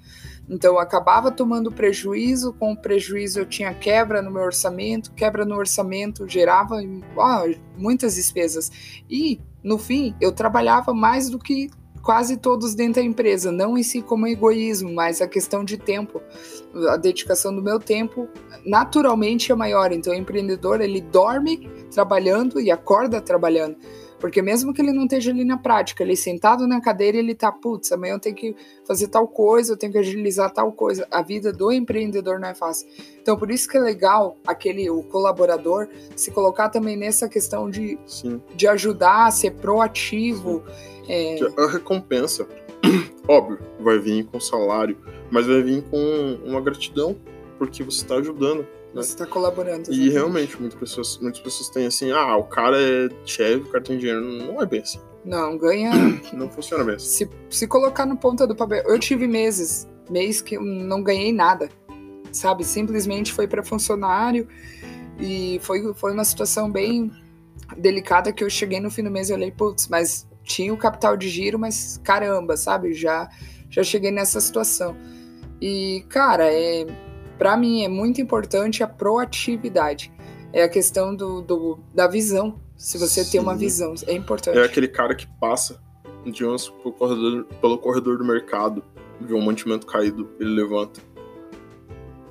[0.49, 5.45] Então eu acabava tomando prejuízo, com o prejuízo eu tinha quebra no meu orçamento, quebra
[5.45, 6.77] no orçamento gerava
[7.77, 8.71] muitas despesas.
[9.09, 11.69] E no fim, eu trabalhava mais do que
[12.01, 16.21] quase todos dentro da empresa, não em si como egoísmo, mas a questão de tempo.
[16.89, 18.27] A dedicação do meu tempo
[18.65, 19.91] naturalmente é maior.
[19.91, 23.77] Então, o empreendedor, ele dorme trabalhando e acorda trabalhando.
[24.19, 27.51] Porque mesmo que ele não esteja ali na prática, ele sentado na cadeira, ele tá,
[27.51, 28.55] putz, amanhã eu tenho que
[28.85, 31.07] fazer tal coisa, eu tenho que agilizar tal coisa.
[31.09, 32.87] A vida do empreendedor não é fácil.
[33.21, 37.97] Então, por isso que é legal aquele, o colaborador, se colocar também nessa questão de,
[38.55, 40.63] de ajudar, ser proativo.
[41.07, 41.39] É...
[41.57, 42.45] A recompensa,
[43.27, 44.97] óbvio, vai vir com salário,
[45.31, 47.15] mas vai vir com uma gratidão,
[47.57, 49.81] porque você está ajudando você está colaborando.
[49.81, 50.07] Exatamente.
[50.07, 53.83] E realmente, muitas pessoas, muitas pessoas têm assim, ah, o cara é chefe, o cara
[53.83, 54.21] tem dinheiro.
[54.21, 54.99] Não é bem assim.
[55.23, 55.91] Não, ganha.
[56.33, 57.25] não funciona bem assim.
[57.25, 58.83] Se, se colocar no ponta do papel.
[58.85, 61.69] Eu tive meses, mês que eu não ganhei nada.
[62.31, 62.63] Sabe?
[62.63, 64.47] Simplesmente foi para funcionário.
[65.19, 67.11] E foi, foi uma situação bem
[67.77, 71.15] delicada que eu cheguei no fim do mês e olhei, putz, mas tinha o capital
[71.15, 72.93] de giro, mas caramba, sabe?
[72.93, 73.29] Já,
[73.69, 74.95] já cheguei nessa situação.
[75.61, 76.87] E, cara, é
[77.39, 80.11] para mim é muito importante a proatividade.
[80.51, 82.59] É a questão do, do da visão.
[82.75, 83.31] Se você Sim.
[83.31, 84.57] tem uma visão, é importante.
[84.57, 85.81] É aquele cara que passa,
[86.25, 88.83] digamos, pelo corredor, pelo corredor do mercado,
[89.21, 91.01] vê um mantimento caído, ele levanta.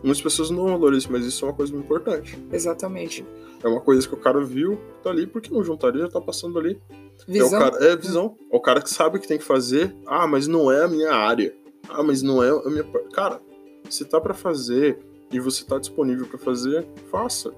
[0.03, 2.39] Muitas pessoas não valorizam, mas isso é uma coisa muito importante.
[2.53, 3.27] Exatamente.
[3.63, 6.59] É uma coisa que o cara viu, tá ali, porque não juntaria, já tá passando
[6.59, 6.81] ali.
[7.27, 7.61] Visão.
[7.61, 8.37] É, cara, é visão.
[8.53, 9.95] É o cara que sabe o que tem que fazer.
[10.07, 11.55] Ah, mas não é a minha área.
[11.89, 12.85] Ah, mas não é a minha.
[13.13, 13.41] Cara,
[13.95, 14.99] se tá para fazer
[15.31, 17.53] e você tá disponível para fazer, faça.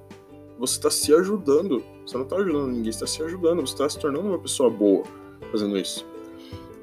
[0.58, 1.82] Você está se ajudando.
[2.04, 3.60] Você não tá ajudando ninguém, você tá se ajudando.
[3.60, 5.04] Você tá se tornando uma pessoa boa
[5.50, 6.06] fazendo isso.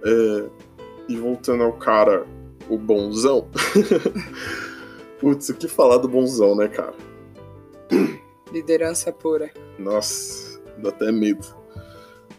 [0.03, 0.49] É...
[1.09, 2.25] E voltando ao cara,
[2.69, 3.47] o bonzão.
[5.19, 6.93] Putz, o que falar do bonzão, né, cara?
[8.51, 9.51] Liderança pura.
[9.79, 11.45] Nossa, dá até medo.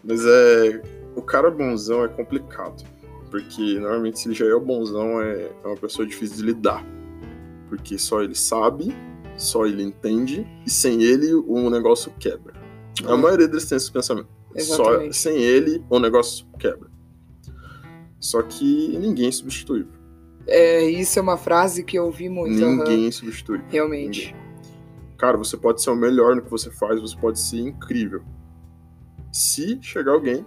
[0.03, 0.83] Mas é.
[1.15, 2.85] O cara bonzão é complicado.
[3.31, 6.85] Porque normalmente se ele já é o bonzão, é, é uma pessoa difícil de lidar.
[7.69, 8.95] Porque só ele sabe,
[9.37, 12.55] só ele entende, e sem ele o negócio quebra.
[13.07, 14.29] A maioria deles tem esse pensamento.
[14.55, 15.17] Exatamente.
[15.17, 16.89] Só sem ele o negócio quebra.
[18.19, 19.93] Só que ninguém é substituível.
[20.47, 22.55] É, isso é uma frase que eu ouvi muito.
[22.55, 23.13] Ninguém uhum.
[23.13, 23.61] substitui.
[23.69, 24.29] Realmente.
[24.29, 24.49] Ninguém.
[25.19, 28.23] Cara, você pode ser o melhor no que você faz, você pode ser incrível.
[29.33, 30.47] Se chegar alguém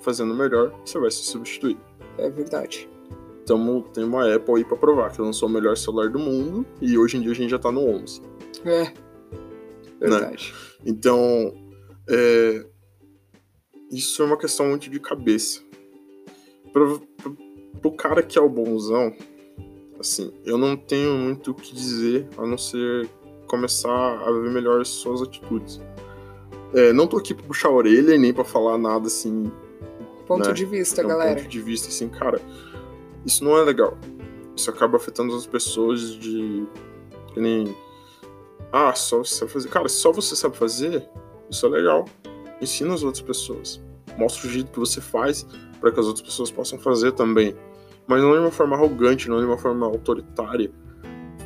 [0.00, 1.80] fazendo melhor, você vai ser substituído.
[2.18, 2.88] É verdade.
[3.46, 6.98] Tamo, tem uma Apple aí pra provar que lançou o melhor celular do mundo e
[6.98, 8.20] hoje em dia a gente já tá no 11.
[8.64, 8.82] É.
[8.82, 8.92] Né?
[10.00, 10.52] Verdade.
[10.52, 10.76] Né?
[10.84, 11.54] Então,
[12.08, 12.66] é,
[13.90, 15.62] isso é uma questão muito de cabeça.
[16.72, 17.36] Pro, pro,
[17.80, 19.14] pro cara que é o bonzão,
[19.98, 23.08] assim, eu não tenho muito o que dizer a não ser
[23.46, 25.80] começar a ver melhor as suas atitudes.
[26.74, 29.50] É, não tô aqui pra puxar a orelha e nem pra falar nada assim.
[30.26, 30.52] Ponto né?
[30.52, 31.36] de vista, é um galera.
[31.36, 32.40] Ponto de vista, assim, cara.
[33.26, 33.98] Isso não é legal.
[34.56, 36.64] Isso acaba afetando as pessoas de.
[37.34, 37.76] Que nem.
[38.72, 39.68] Ah, só você sabe fazer.
[39.68, 41.06] Cara, só você sabe fazer,
[41.50, 42.04] isso é legal.
[42.60, 43.82] Ensina as outras pessoas.
[44.16, 45.44] Mostra o jeito que você faz
[45.80, 47.54] para que as outras pessoas possam fazer também.
[48.06, 50.70] Mas não de uma forma arrogante, não de uma forma autoritária.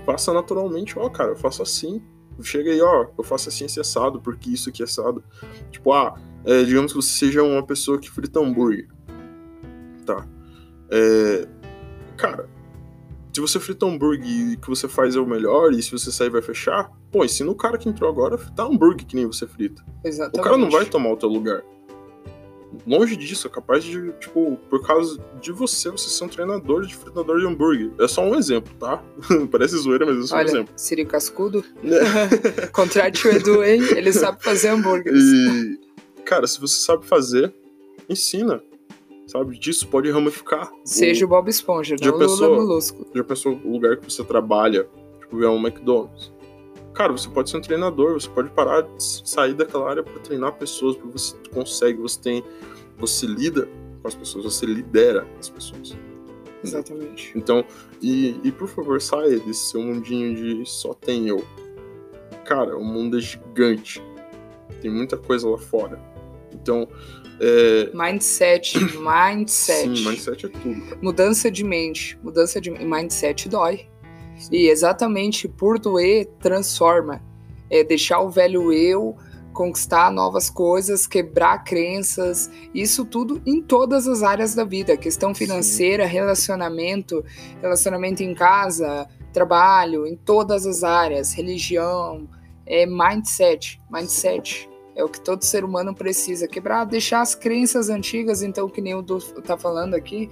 [0.04, 2.02] Faça naturalmente, ó, cara, eu faço assim.
[2.42, 5.22] Chega aí, ó, eu faço assim, esse assado, porque isso aqui é assado.
[5.70, 8.88] Tipo, ah, é, digamos que você seja uma pessoa que frita hambúrguer.
[10.06, 10.26] Tá.
[10.90, 11.46] É,
[12.20, 12.48] cara,
[13.32, 16.28] se você frita hambúrguer e que você faz é o melhor, e se você sair
[16.28, 19.46] vai fechar, pô, ensina o cara que entrou agora a fritar hambúrguer que nem você
[19.46, 19.84] frita.
[20.04, 20.40] Exatamente.
[20.40, 21.62] O cara não vai tomar o teu lugar.
[22.86, 26.94] Longe disso, é capaz de, tipo, por causa de você, você ser um treinador de
[26.94, 27.90] fritador de hambúrguer.
[27.98, 29.02] É só um exemplo, tá?
[29.50, 30.74] Parece zoeira, mas é só Olha, um exemplo.
[30.76, 31.64] Siri Cascudo.
[31.82, 32.66] É.
[32.68, 33.80] Contrate o Edu, hein?
[33.96, 35.20] Ele sabe fazer hambúrgueres.
[35.20, 35.80] E,
[36.24, 37.52] cara, se você sabe fazer,
[38.08, 38.62] ensina
[39.30, 39.58] sabe?
[39.58, 40.70] Disso pode ramificar.
[40.84, 43.06] Seja o, o Bob Esponja, não o Lula Molusco.
[43.14, 44.88] Já pensou o lugar que você trabalha,
[45.20, 46.32] tipo, é um McDonald's.
[46.92, 50.52] Cara, você pode ser um treinador, você pode parar de sair daquela área para treinar
[50.54, 52.44] pessoas, porque você consegue, você tem,
[52.98, 53.68] você lida
[54.02, 55.96] com as pessoas, você lidera as pessoas.
[56.62, 57.32] Exatamente.
[57.36, 57.64] Então,
[58.02, 61.42] e, e por favor, saia desse seu mundinho de só tem eu.
[62.44, 64.02] Cara, o mundo é gigante.
[64.82, 65.98] Tem muita coisa lá fora.
[66.52, 66.88] Então,
[67.40, 67.90] é...
[67.94, 69.96] Mindset, mindset.
[69.96, 70.80] Sim, mindset é tudo.
[70.82, 70.98] Cara.
[71.00, 73.88] Mudança de mente, mudança de mindset dói.
[74.36, 74.48] Sim.
[74.52, 77.22] E exatamente por doer, transforma.
[77.70, 79.16] É deixar o velho eu
[79.52, 86.06] conquistar novas coisas, quebrar crenças, isso tudo em todas as áreas da vida, questão financeira,
[86.06, 86.12] Sim.
[86.12, 87.24] relacionamento,
[87.60, 92.28] relacionamento em casa, trabalho, em todas as áreas, religião,
[92.64, 94.69] é mindset, mindset.
[94.94, 98.94] É o que todo ser humano precisa quebrar, deixar as crenças antigas, então que nem
[98.94, 100.28] o Du tá falando aqui,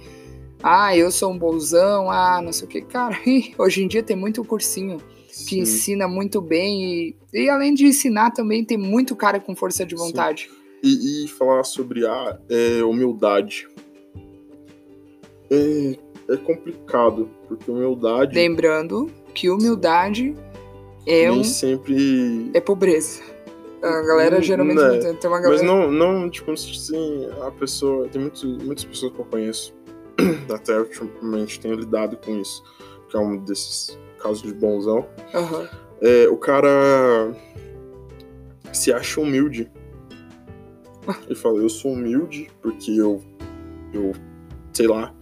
[0.61, 2.81] ah, eu sou um bolzão, ah, não sei o que.
[2.81, 3.17] Cara,
[3.57, 4.97] hoje em dia tem muito cursinho
[5.27, 5.59] que Sim.
[5.61, 9.95] ensina muito bem e, e, além de ensinar também tem muito cara com força de
[9.95, 10.49] vontade.
[10.83, 13.67] E, e, falar sobre a é, humildade.
[15.51, 15.97] É,
[16.29, 18.35] é complicado, porque humildade.
[18.35, 20.35] Lembrando que humildade
[21.05, 21.43] é nem um.
[21.43, 22.51] sempre.
[22.53, 23.21] É pobreza.
[23.81, 25.13] A galera geralmente é.
[25.13, 25.61] tem uma galera.
[25.61, 28.07] Mas não, não tipo assim, a pessoa.
[28.09, 29.73] Tem muitos, muitas pessoas que eu conheço,
[30.53, 32.63] até ultimamente tenho lidado com isso,
[33.09, 35.07] que é um desses casos de bonzão.
[35.33, 35.67] Uhum.
[36.01, 37.33] É, o cara
[38.73, 39.71] se acha humilde.
[41.25, 43.21] Ele fala, eu sou humilde porque eu.
[43.93, 44.13] Eu.
[44.73, 45.13] Sei lá.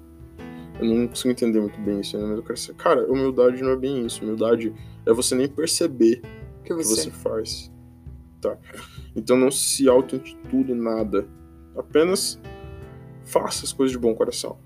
[0.79, 2.25] Eu não consigo entender muito bem isso, né?
[2.25, 2.75] Mas eu quero ser.
[2.75, 4.23] Cara, humildade não é bem isso.
[4.23, 4.73] Humildade
[5.05, 6.21] é você nem perceber
[6.63, 7.71] que você, que você faz.
[8.49, 8.57] Tá?
[9.15, 11.27] Então não se auto-intitule nada.
[11.75, 12.39] Apenas
[13.25, 14.57] faça as coisas de bom coração.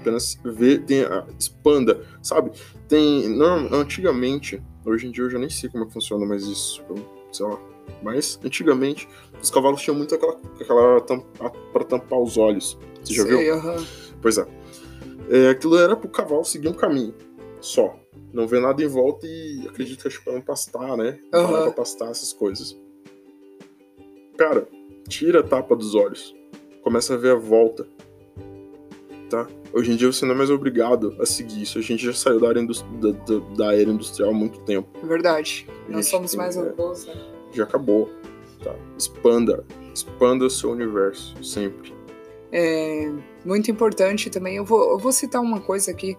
[0.00, 2.52] Apenas vê, tenha, expanda, sabe?
[2.88, 3.28] Tem.
[3.28, 6.82] Não, antigamente, hoje em dia eu já nem sei como é que funciona mais isso,
[7.32, 7.58] sei lá.
[8.02, 9.08] Mas antigamente
[9.42, 12.78] os cavalos tinham muito aquela, aquela tampa, para tampar os olhos.
[13.02, 13.86] Você já sei, viu?
[14.22, 14.46] Pois é.
[15.30, 15.50] é.
[15.50, 17.14] Aquilo era pro cavalo seguir um caminho
[17.60, 17.98] só.
[18.32, 21.18] Não ver nada em volta e acredito que é para não pastar, né?
[21.34, 21.48] Uhum.
[21.48, 22.78] Para pastar essas coisas.
[24.38, 24.68] Cara,
[25.08, 26.32] tira a tapa dos olhos.
[26.84, 27.88] Começa a ver a volta.
[29.28, 29.48] Tá?
[29.72, 31.76] Hoje em dia você não é mais obrigado a seguir isso.
[31.76, 34.88] A gente já saiu da, área da, da, da era industrial há muito tempo.
[35.02, 35.66] Verdade.
[35.88, 37.14] Nós somos mais é, robôs, né?
[37.52, 38.08] Já acabou.
[38.62, 38.74] Tá?
[38.96, 39.66] Expanda.
[39.92, 41.97] Expanda o seu universo, sempre.
[42.52, 43.10] É
[43.44, 44.56] muito importante também.
[44.56, 46.16] Eu vou, eu vou citar uma coisa aqui.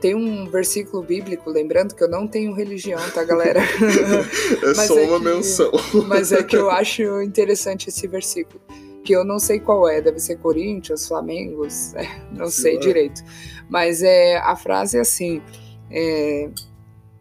[0.00, 3.60] Tem um versículo bíblico, lembrando que eu não tenho religião, tá, galera?
[4.62, 5.70] é só é uma que, menção.
[6.06, 8.60] mas é que eu acho interessante esse versículo.
[9.02, 13.22] Que eu não sei qual é, deve ser Corinthians, Flamengo, é, não sei direito.
[13.68, 15.42] Mas é, a frase é assim:
[15.90, 16.48] é,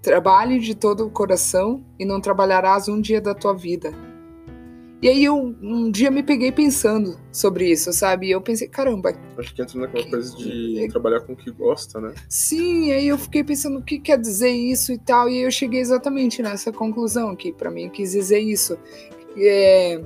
[0.01, 3.93] trabalhe de todo o coração e não trabalharás um dia da tua vida
[5.03, 8.27] e aí eu um dia me peguei pensando sobre isso, sabe?
[8.27, 9.13] E eu pensei, caramba.
[9.37, 10.87] Acho que entra naquela coisa de é...
[10.87, 12.13] trabalhar com o que gosta, né?
[12.29, 15.51] Sim, aí eu fiquei pensando o que quer dizer isso e tal, e aí eu
[15.51, 18.77] cheguei exatamente nessa conclusão que para mim quis dizer isso.
[19.35, 20.01] É,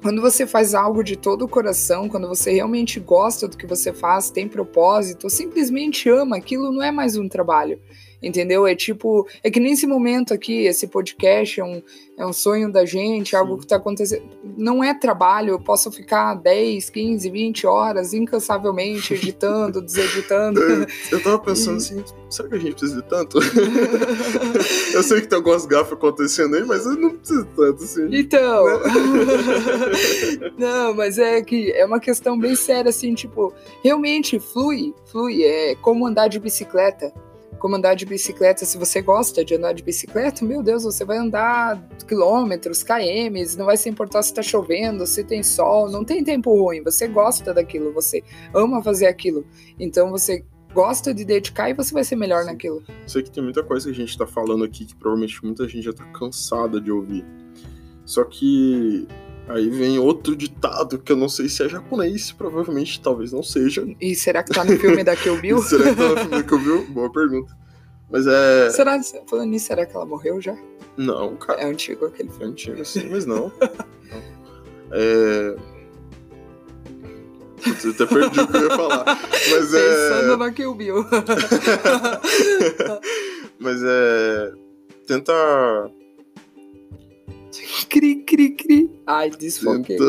[0.00, 3.92] quando você faz algo de todo o coração, quando você realmente gosta do que você
[3.92, 7.78] faz, tem propósito, simplesmente ama, aquilo não é mais um trabalho
[8.22, 8.66] entendeu?
[8.66, 11.82] É tipo, é que nesse momento aqui, esse podcast é um,
[12.16, 14.22] é um sonho da gente, algo que está acontecendo.
[14.56, 20.60] Não é trabalho, eu posso ficar 10, 15, 20 horas incansavelmente editando, deseditando.
[20.60, 23.38] Eu, eu tava pensando assim, será que a gente precisa de tanto?
[24.92, 28.08] eu sei que tem algumas gafas acontecendo aí, mas eu não preciso tanto assim.
[28.10, 28.64] Então.
[28.64, 30.52] Né?
[30.58, 33.52] não, mas é que é uma questão bem séria, assim, tipo,
[33.82, 35.44] realmente flui, flui.
[35.44, 37.12] É como andar de bicicleta
[37.58, 38.64] como andar de bicicleta.
[38.64, 43.66] Se você gosta de andar de bicicleta, meu Deus, você vai andar quilômetros, kms, não
[43.66, 46.82] vai se importar se está chovendo, se tem sol, não tem tempo ruim.
[46.82, 48.22] Você gosta daquilo, você
[48.54, 49.44] ama fazer aquilo.
[49.78, 52.50] Então você gosta de dedicar e você vai ser melhor Sim.
[52.50, 52.82] naquilo.
[53.06, 55.82] Sei que tem muita coisa que a gente está falando aqui que provavelmente muita gente
[55.82, 57.24] já está cansada de ouvir.
[58.04, 59.06] Só que
[59.48, 63.86] Aí vem outro ditado que eu não sei se é japonês, provavelmente talvez não seja.
[63.98, 65.58] E será que tá no filme da Kill Bill?
[65.64, 66.86] será que tá no filme da Kill Bill?
[66.88, 67.56] Boa pergunta.
[68.10, 68.70] Mas é.
[68.70, 70.56] Será, falando nisso, será que ela morreu já?
[70.98, 71.62] Não, cara.
[71.62, 72.44] É antigo aquele filme.
[72.44, 73.50] É antigo, sim, mas não.
[74.10, 74.22] não.
[74.92, 75.56] É.
[77.62, 79.04] Putz, eu até perdi o que eu ia falar.
[79.50, 80.10] Mas é.
[80.10, 81.06] Pensando na Kill Bill.
[83.58, 84.52] mas é.
[85.06, 85.32] Tenta
[87.88, 88.90] Cri, cri, cri.
[89.06, 89.98] Ai, desfoquei.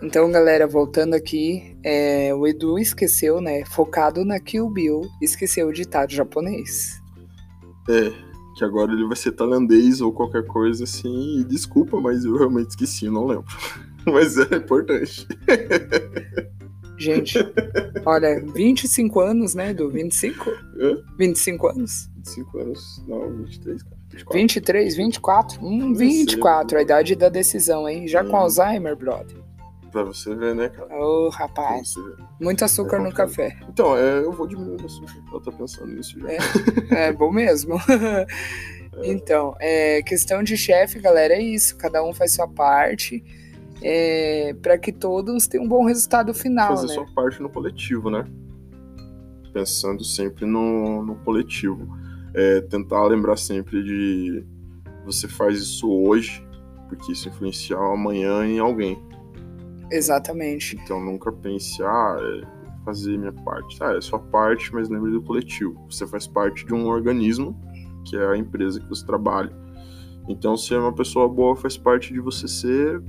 [0.00, 3.62] Então, galera, voltando aqui, é, o Edu esqueceu, né?
[3.66, 6.98] Focado na Kill Bill, esqueceu o ditado japonês.
[7.90, 8.27] É
[8.58, 11.38] que agora ele vai ser tailandês ou qualquer coisa assim.
[11.38, 13.46] E desculpa, mas eu realmente esqueci, não lembro.
[14.04, 15.26] Mas é importante.
[16.96, 17.38] Gente,
[18.06, 20.50] olha, 25 anos, né, do 25?
[20.80, 20.96] Hã?
[21.18, 22.10] 25 anos?
[22.16, 23.04] 25 anos.
[23.06, 23.96] Não, 23, cara.
[24.10, 24.40] 24.
[24.40, 25.64] 23, 24?
[25.64, 28.08] Hum, 24, a idade da decisão, hein?
[28.08, 28.36] Já com Hum.
[28.40, 29.36] Alzheimer, brother.
[29.90, 30.94] Pra você ver, né, cara?
[30.98, 31.94] Ô, Pra rapaz,
[32.40, 33.56] muito açúcar É no café.
[33.68, 35.14] Então, é, eu vou diminuir o açúcar.
[35.32, 36.28] Eu tô pensando nisso já.
[36.30, 36.38] É.
[37.08, 37.76] É bom mesmo.
[39.04, 41.76] Então, é, questão de chefe, galera, é isso.
[41.76, 43.22] Cada um faz sua parte
[43.82, 46.94] é, para que todos tenham um bom resultado final, Fazer né?
[46.94, 48.24] sua parte no coletivo, né?
[49.52, 51.88] Pensando sempre no, no coletivo.
[52.34, 54.44] É, tentar lembrar sempre de
[55.04, 56.46] você faz isso hoje,
[56.88, 59.02] porque isso influencia amanhã em alguém.
[59.90, 60.76] Exatamente.
[60.82, 63.76] Então nunca pense, ah, é fazer minha parte.
[63.82, 65.78] Ah, é sua parte, mas lembre do coletivo.
[65.90, 67.54] Você faz parte de um organismo,
[68.06, 69.52] que é a empresa que você trabalha.
[70.28, 73.02] Então, ser uma pessoa boa faz parte de você ser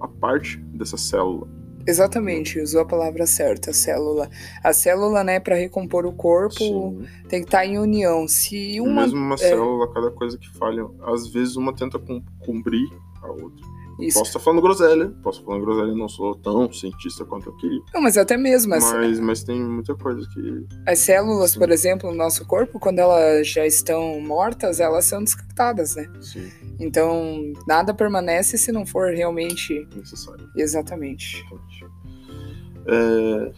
[0.00, 1.48] a parte dessa célula.
[1.86, 4.28] Exatamente, usou a palavra certa, célula.
[4.62, 7.06] A célula, né, para recompor o corpo, Sim.
[7.28, 8.28] tem que estar em união.
[8.28, 9.00] Se uma.
[9.02, 12.86] mesmo uma célula, cada coisa que falha, às vezes uma tenta cum- cumprir
[13.22, 13.66] a outra.
[14.02, 14.18] Isso.
[14.18, 17.80] Posso estar falando groselha, posso estar falando groselha, não sou tão cientista quanto eu queria.
[17.94, 20.66] Não, mas até mesmo as, Mas, mas tem muita coisa que.
[20.86, 21.58] as células, Sim.
[21.58, 26.10] por exemplo, no nosso corpo, quando elas já estão mortas, elas são descartadas, né?
[26.20, 30.48] Sim, Então, nada permanece se não for realmente necessário.
[30.56, 31.44] exatamente.
[32.86, 33.52] É,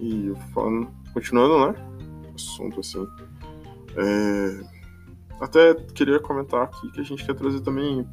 [0.00, 1.86] e falando, continuando, né?
[2.34, 3.06] Assunto assim.
[3.96, 4.60] é,
[5.40, 8.06] até queria comentar aqui que a gente quer trazer também.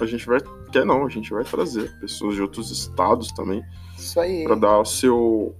[0.00, 0.40] A gente vai.
[0.70, 3.64] Quer não, a gente vai trazer pessoas de outros estados também.
[3.96, 4.44] Isso aí.
[4.44, 5.54] Pra dar o seu.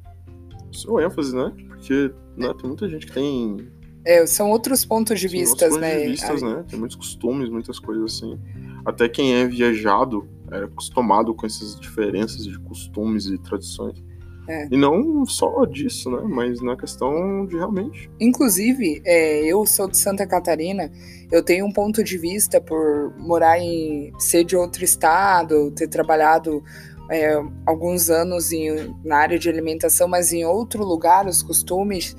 [0.72, 1.52] seu ênfase, né?
[1.68, 3.68] Porque né, tem muita gente que tem.
[4.04, 6.00] É, são outros pontos de vista, né?
[6.00, 6.64] de vistas, né?
[6.68, 8.38] Tem muitos costumes, muitas coisas assim.
[8.84, 14.02] Até quem é viajado é acostumado com essas diferenças de costumes e tradições.
[14.48, 14.68] É.
[14.70, 16.22] E não só disso, né?
[16.28, 18.08] Mas na questão de realmente.
[18.20, 20.90] Inclusive, é, eu sou de Santa Catarina,
[21.32, 26.62] eu tenho um ponto de vista por morar em ser de outro estado, ter trabalhado
[27.10, 32.16] é, alguns anos em- na área de alimentação, mas em outro lugar, os costumes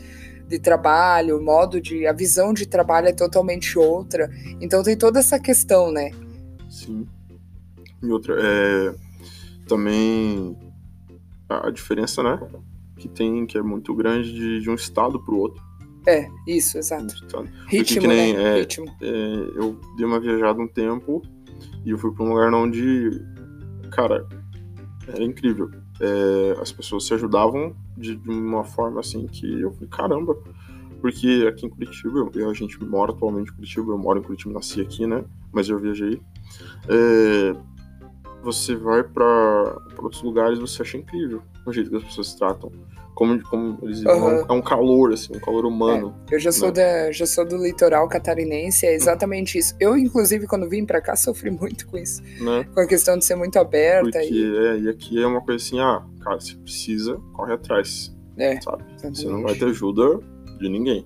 [0.48, 2.08] de trabalho, o modo de.
[2.08, 4.30] a visão de trabalho é totalmente outra.
[4.62, 6.12] Então tem toda essa questão, né?
[6.70, 7.06] Sim.
[8.02, 8.94] E outra, é.
[9.68, 10.56] Também.
[11.50, 12.40] A diferença, né?
[12.98, 15.64] Que tem, que é muito grande de, de um estado pro outro.
[16.06, 17.14] É, isso, exato.
[17.14, 17.50] Estado.
[17.68, 18.58] Ritmo, que nem, né?
[18.58, 18.86] é, Ritmo.
[19.02, 21.22] é, eu dei uma viajada um tempo
[21.86, 23.22] e eu fui pra um lugar onde,
[23.92, 24.26] cara,
[25.08, 25.70] era incrível.
[26.00, 30.38] É, as pessoas se ajudavam de, de uma forma assim que eu falei, caramba.
[31.02, 34.24] Porque aqui em Curitiba, eu, eu- a gente mora atualmente em Curitiba, eu moro em
[34.24, 35.24] Curitiba, nasci aqui, né?
[35.52, 36.20] Mas eu viajei.
[36.90, 37.56] É,
[38.48, 42.38] você vai pra pra outros lugares, você acha incrível o jeito que as pessoas se
[42.38, 42.72] tratam.
[43.14, 44.14] Como, como eles vivem.
[44.14, 44.16] É
[44.54, 44.58] um-.
[44.60, 46.14] É calor, assim, um calor humano.
[46.32, 46.74] Eu já sou, Né?
[47.08, 49.76] da, já sou do litoral catarinense, é exatamente isso.
[49.80, 52.22] Eu, inclusive, quando vim pra cá, sofri muito com isso.
[52.40, 52.64] né?
[52.76, 54.58] Com a questão de ser muito aberta Porque e.
[54.68, 58.84] é, e aqui é uma coisa assim, ah, cara, se precisa, corre atrás, É, sabe?
[58.94, 59.20] exatamente.
[59.22, 60.20] Você não vai ter ajuda
[60.60, 61.04] de ninguém.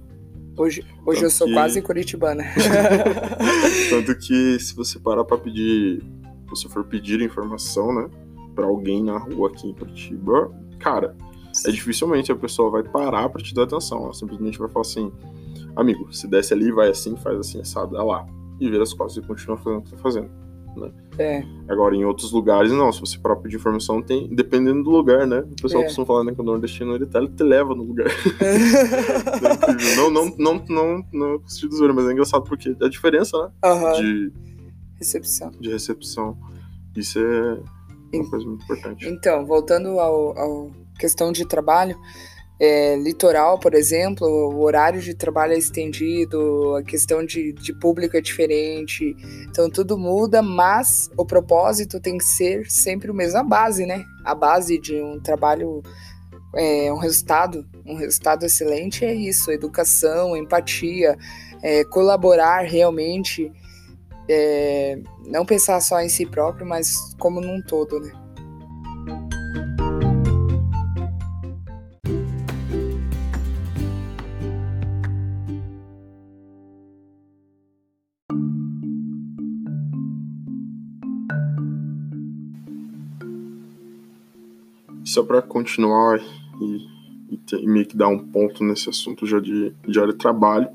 [0.58, 2.44] Hoje, hoje eu sou que- quase curitibana.
[3.89, 6.04] Tanto que se você parar pra pedir,
[6.52, 8.08] você for pedir informação, né,
[8.56, 11.16] pra alguém na rua aqui em Curitiba, cara,
[11.66, 14.04] é dificilmente a pessoa vai parar pra te dar atenção.
[14.04, 15.12] Ela simplesmente vai falar assim,
[15.76, 18.26] amigo, se desce ali, vai assim, faz assim, assado, é lá.
[18.60, 20.30] E vira as costas e continua fazendo o que tá fazendo.
[21.18, 22.93] É, Agora, em outros lugares, não.
[22.93, 24.34] Se você pra pedir informação, tem.
[24.34, 25.39] Dependendo do lugar, né?
[25.39, 25.86] O pessoal É.
[25.86, 28.08] costuma falar né, que o nordestino ele, tá, ele te leva no lugar.
[28.52, 33.38] É não, não, não, não, não sentido de zoeira, mas é engraçado porque a diferença,
[33.38, 33.49] né?
[33.66, 34.32] aham, De,
[35.02, 35.52] recepção.
[35.60, 36.38] de recepção.
[36.95, 37.60] Isso é
[38.14, 39.08] uma coisa muito importante.
[39.08, 41.97] Então, voltando ao, ao questão de trabalho,
[42.60, 48.16] é, litoral, por exemplo, o horário de trabalho é estendido, a questão de, de público
[48.16, 49.16] é diferente,
[49.49, 54.06] então tudo muda, mas o propósito tem que ser sempre o mesmo, a base, né?
[54.24, 55.82] A base de um trabalho,
[56.56, 61.18] é, um resultado, um resultado excelente é isso, educação, empatia,
[61.64, 63.52] é, colaborar realmente,
[64.32, 68.11] é, não pensar só em si próprio, mas como num todo, né?
[85.03, 86.19] Só pra continuar
[86.61, 86.88] e,
[87.32, 90.19] e, ter- e meio que dar um ponto nesse assunto já de, de área de
[90.19, 90.69] trabalho.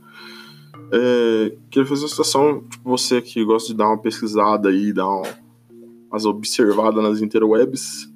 [0.92, 5.08] É, queria fazer uma situação, tipo, você que gosta de dar uma pesquisada aí, dar
[5.08, 5.22] um,
[6.10, 8.08] as observadas nas interwebs,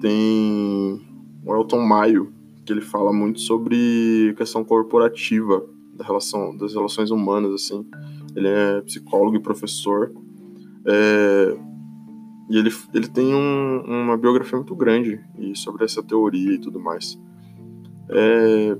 [0.00, 1.00] tem
[1.44, 2.32] o Elton Maio,
[2.64, 5.64] que ele fala muito sobre questão corporativa
[5.94, 7.84] da relação, das relações humanas, assim.
[8.34, 10.12] Ele é psicólogo e professor.
[10.86, 11.56] É,
[12.48, 16.80] e ele, ele tem um, uma biografia muito grande e sobre essa teoria e tudo
[16.80, 17.18] mais.
[18.08, 18.76] É,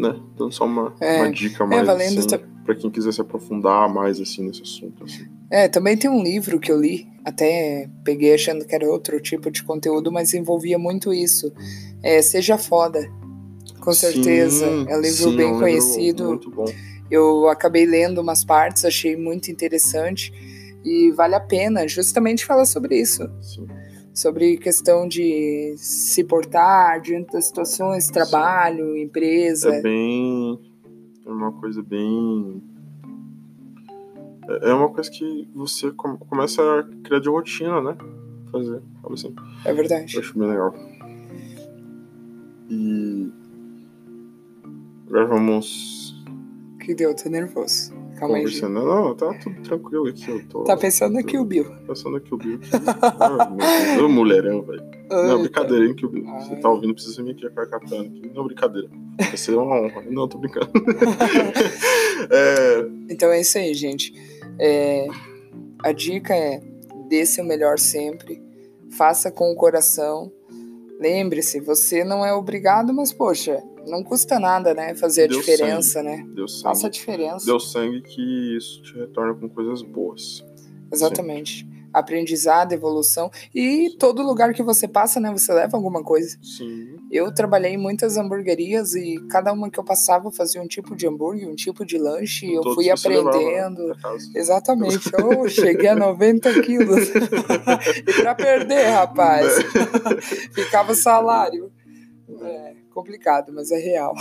[0.00, 0.18] né?
[0.36, 2.40] Dando só uma, é, uma dica é, mais, é, assim, tá...
[2.64, 5.26] para quem quiser se aprofundar mais, assim, nesse assunto, assim.
[5.50, 9.50] É, também tem um livro que eu li, até peguei achando que era outro tipo
[9.50, 11.52] de conteúdo, mas envolvia muito isso.
[12.02, 13.08] É, Seja Foda,
[13.80, 14.66] com certeza.
[14.66, 16.22] Sim, é um livro sim, bem é um conhecido.
[16.22, 16.64] Livro muito bom.
[17.08, 20.32] Eu acabei lendo umas partes, achei muito interessante
[20.84, 23.28] e vale a pena justamente falar sobre isso.
[23.40, 23.66] Sim.
[24.16, 29.02] Sobre questão de se portar diante das situações, trabalho, sim.
[29.02, 29.74] empresa.
[29.74, 30.58] É bem.
[31.24, 32.62] É uma coisa bem
[34.48, 37.96] é, é uma coisa que você começa a criar de rotina, né?
[38.50, 39.34] Fazer, algo assim.
[39.64, 40.14] É verdade.
[40.14, 40.74] Eu acho bem legal.
[42.70, 43.32] E.
[45.08, 46.24] Agora vamos.
[46.80, 47.14] Que deu?
[47.14, 47.95] Tô nervoso.
[48.16, 48.60] Calma aí.
[48.62, 50.30] Não, tá tudo tranquilo aqui.
[50.30, 51.66] Eu tô, tá pensando aqui o Bill.
[51.86, 52.58] Pensando aqui o Bill.
[53.20, 54.82] ah, mulherão, velho.
[55.10, 56.26] Não, brincadeira, hein, que o Bill.
[56.26, 56.40] Ai.
[56.42, 58.30] Você tá ouvindo, precisa vir aqui acatando aqui.
[58.34, 58.88] Não, brincadeira.
[59.18, 60.02] Vai ser uma honra.
[60.10, 60.70] Não, tô brincando.
[62.30, 62.88] é...
[63.10, 64.14] Então é isso aí, gente.
[64.58, 65.06] É,
[65.82, 66.60] a dica é:
[67.08, 68.42] dê seu melhor sempre,
[68.90, 70.32] faça com o coração.
[70.98, 74.94] Lembre-se, você não é obrigado, mas poxa, não custa nada, né?
[74.94, 76.08] Fazer a Deu diferença, sangue.
[76.08, 76.26] né?
[76.34, 76.62] Deu sangue.
[76.62, 77.46] Faça a diferença.
[77.46, 80.44] Deu sangue que isso te retorna com coisas boas.
[80.92, 81.60] Exatamente.
[81.60, 83.30] Sempre aprendizado, evolução.
[83.54, 86.36] E todo lugar que você passa, né, você leva alguma coisa.
[86.42, 86.96] Sim.
[87.10, 91.06] Eu trabalhei em muitas hamburguerias e cada uma que eu passava fazia um tipo de
[91.06, 92.46] hambúrguer, um tipo de lanche.
[92.46, 93.96] E eu fui aprendendo.
[94.34, 95.10] Exatamente.
[95.18, 97.08] Eu cheguei a 90 quilos.
[98.06, 99.46] e para perder, rapaz,
[100.52, 101.72] ficava salário.
[102.42, 104.14] É complicado, mas é real.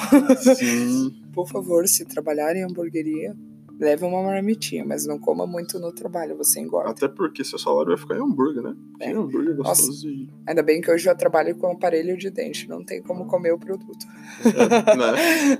[0.56, 1.16] Sim.
[1.34, 3.34] Por favor, se trabalhar em hamburgueria,
[3.78, 6.92] Leve uma marmitinha, mas não coma muito no trabalho, você engorda.
[6.92, 8.74] Até porque seu salário vai ficar em hambúrguer, né?
[9.02, 9.12] É.
[9.12, 10.30] Em hambúrguer gostoso Nossa, e...
[10.48, 13.60] Ainda bem que hoje eu trabalho com aparelho de dente, não tem como comer o
[13.60, 14.06] produto.
[14.46, 15.54] É, né?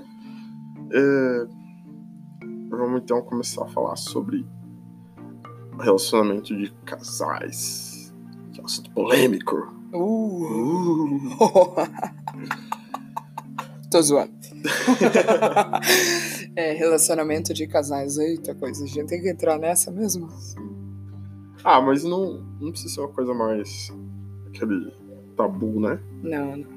[0.94, 1.46] é...
[2.70, 4.46] Vamos então começar a falar sobre
[5.78, 8.14] relacionamento de casais.
[8.50, 9.56] Que é um assunto polêmico.
[9.92, 11.18] Uh.
[11.38, 11.76] uh.
[13.96, 14.32] Tô zoando.
[16.54, 20.28] é, relacionamento de casais, eita coisa, a gente tem que entrar nessa mesmo?
[21.64, 23.90] Ah, mas não, não precisa ser uma coisa mais
[24.48, 24.92] aquele
[25.34, 25.98] tabu, né?
[26.22, 26.68] Não, não.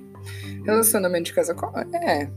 [0.63, 1.57] Relacionamento de casal,
[1.93, 2.31] é.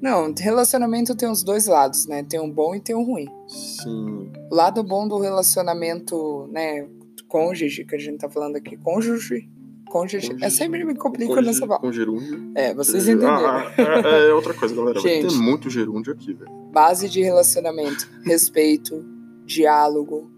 [0.00, 2.22] Não, relacionamento tem os dois lados, né?
[2.22, 3.28] Tem um bom e tem um ruim.
[3.46, 4.32] Sim.
[4.50, 6.88] O lado bom do relacionamento, né,
[7.28, 9.50] cônjuge, que a gente tá falando aqui, cônjuge,
[9.94, 10.36] cônjuge.
[10.42, 12.50] Eu sempre me complico cônjuge, nessa Com gerúndio.
[12.56, 13.46] É, vocês entenderam.
[13.46, 14.98] Ah, é, é, outra coisa, galera.
[14.98, 16.50] Gente, tem muito gerúndio aqui, velho.
[16.72, 19.04] Base de relacionamento: respeito,
[19.44, 20.28] diálogo,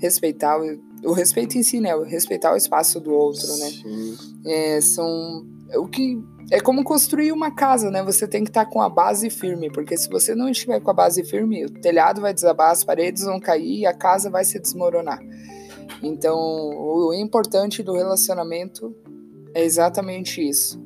[0.00, 1.94] respeitar o, o respeito em si, né?
[2.04, 3.70] Respeitar o espaço do outro, né?
[3.70, 4.16] Sim.
[4.44, 5.46] É, são.
[5.76, 6.20] O que.
[6.50, 8.02] É como construir uma casa, né?
[8.02, 10.90] Você tem que estar tá com a base firme, porque se você não estiver com
[10.90, 14.44] a base firme, o telhado vai desabar, as paredes vão cair e a casa vai
[14.44, 15.20] se desmoronar.
[16.02, 18.94] Então, o importante do relacionamento
[19.54, 20.82] é exatamente isso.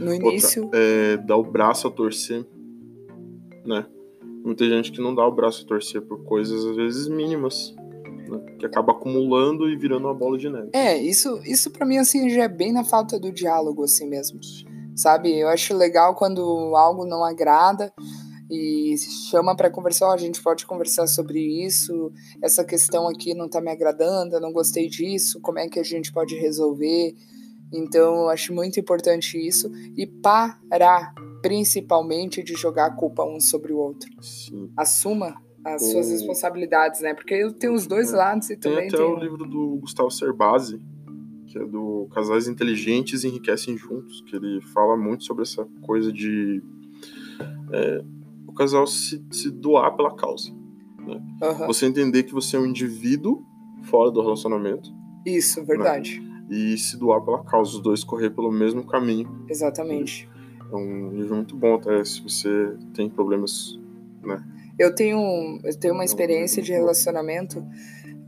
[0.00, 0.64] No início.
[0.64, 2.46] Outra, é dar o braço a torcer,
[3.64, 3.86] né?
[4.44, 7.74] Muita gente que não dá o braço a torcer por coisas, às vezes, mínimas.
[8.28, 8.40] Né?
[8.58, 10.70] Que acaba acumulando e virando uma bola de neve.
[10.72, 14.40] É, isso, isso para mim, assim, já é bem na falta do diálogo, assim mesmo.
[14.96, 15.36] Sabe?
[15.38, 16.40] Eu acho legal quando
[16.76, 17.92] algo não agrada
[18.50, 18.96] e
[19.30, 22.10] chama para conversar, oh, a gente pode conversar sobre isso,
[22.42, 25.82] essa questão aqui não está me agradando, eu não gostei disso, como é que a
[25.82, 27.14] gente pode resolver?
[27.72, 33.72] Então, eu acho muito importante isso e parar, principalmente, de jogar a culpa um sobre
[33.72, 34.10] o outro.
[34.22, 34.70] Sim.
[34.76, 35.92] Assuma as o...
[35.92, 37.14] suas responsabilidades, né?
[37.14, 38.16] Porque eu tenho os dois é.
[38.16, 39.06] lados e tem também até tem...
[39.06, 40.80] o livro do Gustavo Cerbasi,
[41.46, 46.62] que é do Casais Inteligentes Enriquecem Juntos, que ele fala muito sobre essa coisa de
[47.72, 48.04] é,
[48.46, 50.50] o casal se, se doar pela causa.
[50.98, 51.20] Né?
[51.42, 51.66] Uhum.
[51.66, 53.44] Você entender que você é um indivíduo
[53.84, 54.90] fora do relacionamento.
[55.24, 56.20] Isso, verdade.
[56.20, 56.27] Né?
[56.50, 59.44] E se doar pela causa, os dois correr pelo mesmo caminho.
[59.48, 60.28] Exatamente.
[60.70, 63.78] É um livro muito bom, até se você tem problemas,
[64.22, 64.42] né?
[64.78, 67.66] Eu tenho, eu tenho uma experiência de relacionamento,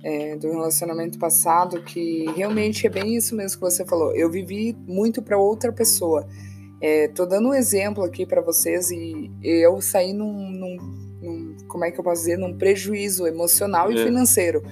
[0.03, 4.15] é, do relacionamento passado, que realmente é bem isso mesmo que você falou.
[4.17, 6.27] Eu vivi muito para outra pessoa.
[6.81, 10.77] É, tô dando um exemplo aqui para vocês e eu saí num, num,
[11.21, 14.05] num, como é que eu posso dizer, num prejuízo emocional e é.
[14.05, 14.63] financeiro.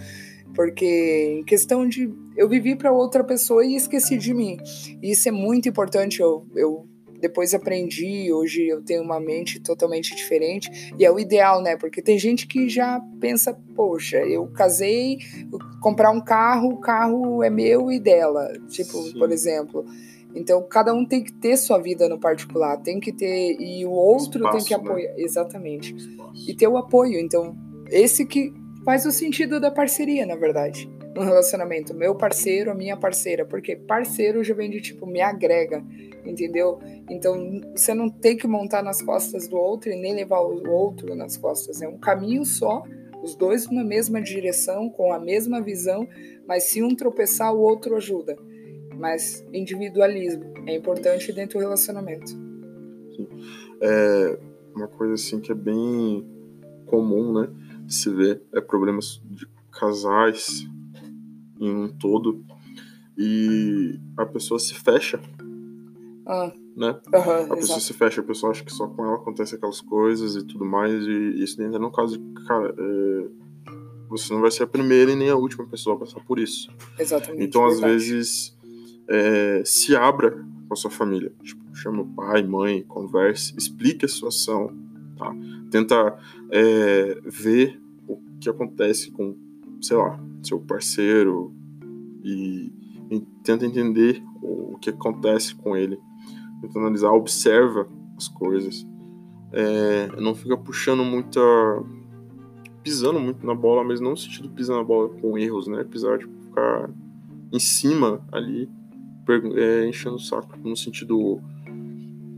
[0.55, 4.57] Porque em questão de eu vivi para outra pessoa e esqueci de mim.
[5.03, 6.21] E isso é muito importante.
[6.21, 6.87] Eu, eu
[7.21, 11.77] depois aprendi, hoje eu tenho uma mente totalmente diferente e é o ideal, né?
[11.77, 15.19] Porque tem gente que já pensa, poxa, eu casei,
[15.83, 19.19] comprar um carro, o carro é meu e dela, tipo, Sim.
[19.19, 19.85] por exemplo.
[20.33, 23.91] Então, cada um tem que ter sua vida no particular, tem que ter e o
[23.91, 24.91] outro Espaço, tem que né?
[24.91, 25.15] apoiar, né?
[25.19, 25.97] exatamente.
[25.97, 26.49] Espaço.
[26.49, 27.19] E ter o apoio.
[27.19, 27.57] Então,
[27.91, 28.53] esse que
[28.85, 33.77] faz o sentido da parceria, na verdade, no relacionamento, meu parceiro, a minha parceira, porque
[33.77, 35.83] parceiro já vem de tipo me agrega,
[36.25, 36.79] entendeu?
[37.09, 41.15] Então, você não tem que montar nas costas do outro e nem levar o outro
[41.15, 41.83] nas costas.
[41.83, 42.83] É um caminho só,
[43.23, 46.07] os dois na mesma direção, com a mesma visão,
[46.47, 48.37] mas se um tropeçar, o outro ajuda.
[48.97, 52.31] Mas individualismo é importante dentro do relacionamento.
[52.31, 53.29] Sim.
[53.81, 54.39] É
[54.75, 56.27] uma coisa assim que é bem
[56.87, 57.49] comum, né,
[57.85, 60.67] de se ver, é problemas de casais
[61.61, 62.45] em um todo
[63.17, 65.21] e a pessoa se fecha
[66.29, 66.53] ah.
[66.77, 66.91] Né?
[67.13, 67.57] Uhum, a exato.
[67.57, 70.65] pessoa se fecha, a pessoa acha que só com ela acontece aquelas coisas e tudo
[70.65, 73.29] mais, e isso entra no caso de, cara, é,
[74.09, 76.71] você não vai ser a primeira e nem a última pessoa a passar por isso.
[76.99, 77.43] Exatamente.
[77.43, 78.57] Então, às vezes,
[79.09, 81.33] é, se abra com a sua família.
[81.43, 84.73] Tipo, chama o pai, mãe, converse, explique a situação,
[85.17, 85.35] tá?
[85.71, 86.17] Tenta
[86.51, 89.35] é, ver o que acontece com,
[89.81, 91.53] sei lá, seu parceiro
[92.23, 92.73] e,
[93.11, 95.99] e tenta entender o, o que acontece com ele
[96.61, 98.87] tenta analisar, observa as coisas.
[99.53, 101.41] É, não fica puxando muita.
[102.83, 105.85] pisando muito na bola, mas não no sentido pisar na bola com erros, né?
[105.85, 106.91] Pisar, tipo, ficar
[107.53, 108.69] em cima ali,
[109.57, 111.41] é, enchendo o saco, no sentido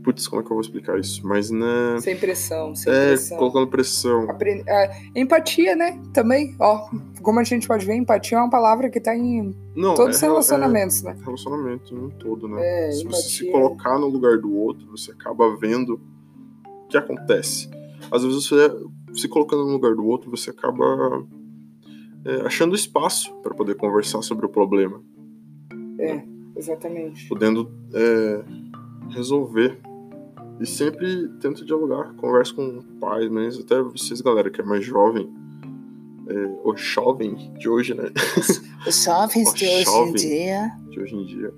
[0.03, 1.25] Putz, como é que eu vou explicar isso?
[1.25, 1.99] Mas, né.
[1.99, 3.37] Sem pressão, sem é, pressão.
[3.37, 4.29] colocando pressão.
[4.29, 4.63] Apre...
[4.67, 5.99] É, empatia, né?
[6.13, 6.89] Também, ó.
[7.21, 10.23] Como a gente pode ver, empatia é uma palavra que tá em Não, todos os
[10.23, 11.17] é, relacionamentos, é, né?
[11.23, 12.87] Relacionamento em todo, né?
[12.87, 13.21] É, se empatia.
[13.21, 16.01] você se colocar no lugar do outro, você acaba vendo
[16.65, 17.69] o que acontece.
[18.11, 18.71] Às vezes você
[19.13, 21.25] se colocando no lugar do outro, você acaba
[22.25, 25.01] é, achando espaço para poder conversar sobre o problema.
[25.99, 26.23] É,
[26.55, 27.27] exatamente.
[27.27, 28.43] Podendo é,
[29.09, 29.79] resolver
[30.61, 35.27] e sempre tento dialogar, converso com pais, mas até vocês, galera, que é mais jovem,
[36.29, 36.33] é,
[36.63, 38.11] o jovem de hoje, né?
[38.87, 40.71] Os jovens de hoje em dia.
[40.89, 41.53] De hoje em dia.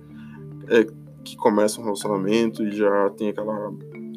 [0.69, 0.85] É,
[1.23, 3.73] que começa um relacionamento e já tem aquela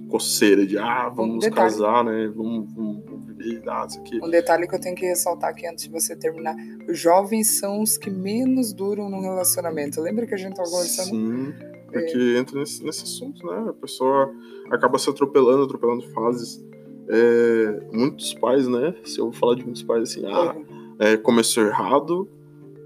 [0.09, 2.33] coceira de ah, vamos um casar, né?
[2.35, 4.21] Vamos, vamos, vamos viver ah, isso aqui.
[4.23, 6.57] Um detalhe que eu tenho que ressaltar aqui antes de você terminar:
[6.89, 10.01] os jovens são os que menos duram no relacionamento.
[10.01, 11.11] Lembra que a gente estava conversando?
[11.11, 12.39] Sim porque é.
[12.39, 13.67] entra nesse, nesse assunto, né?
[13.69, 14.33] A pessoa
[14.71, 16.65] acaba se atropelando, atropelando fases.
[17.09, 18.95] É, muitos pais, né?
[19.05, 20.57] Se eu falar de muitos pais assim, ah,
[20.99, 22.29] é, começou errado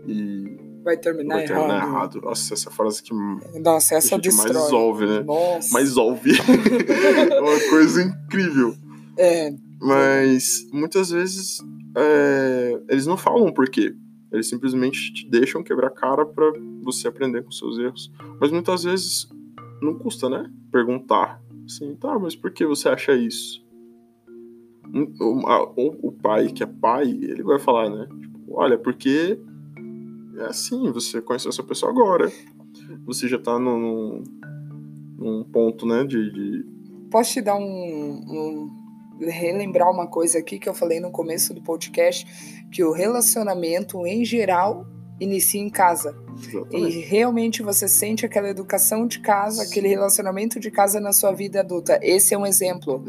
[0.06, 1.88] e vai terminar, vai terminar errado.
[1.88, 2.20] errado.
[2.22, 3.14] Nossa, essa frase que
[3.60, 4.52] Nossa, essa destrói.
[4.52, 5.20] mais ouve, né?
[5.20, 5.72] Nossa.
[5.72, 6.32] Mais ouve.
[7.30, 8.74] é uma coisa incrível.
[9.16, 9.52] É.
[9.80, 11.58] Mas muitas vezes
[11.96, 13.94] é, eles não falam por quê.
[14.32, 16.52] Eles simplesmente te deixam quebrar a cara para
[16.82, 18.12] você aprender com seus erros.
[18.40, 19.28] Mas muitas vezes
[19.82, 20.50] não custa, né?
[20.70, 21.42] Perguntar.
[21.64, 23.64] Assim, tá, mas por que você acha isso?
[25.20, 28.08] O, o pai, que é pai, ele vai falar, né?
[28.20, 29.38] Tipo, olha, porque
[30.38, 32.30] é assim, você conheceu essa pessoa agora.
[33.06, 34.22] Você já tá num,
[35.18, 36.64] num ponto, né, de, de...
[37.10, 38.79] Posso te dar um, um
[39.20, 42.26] relembrar uma coisa aqui que eu falei no começo do podcast,
[42.70, 44.86] que o relacionamento em geral
[45.20, 46.16] inicia em casa.
[46.38, 46.96] Exatamente.
[46.96, 49.70] E realmente você sente aquela educação de casa, Sim.
[49.70, 51.98] aquele relacionamento de casa na sua vida adulta.
[52.02, 53.04] Esse é um exemplo.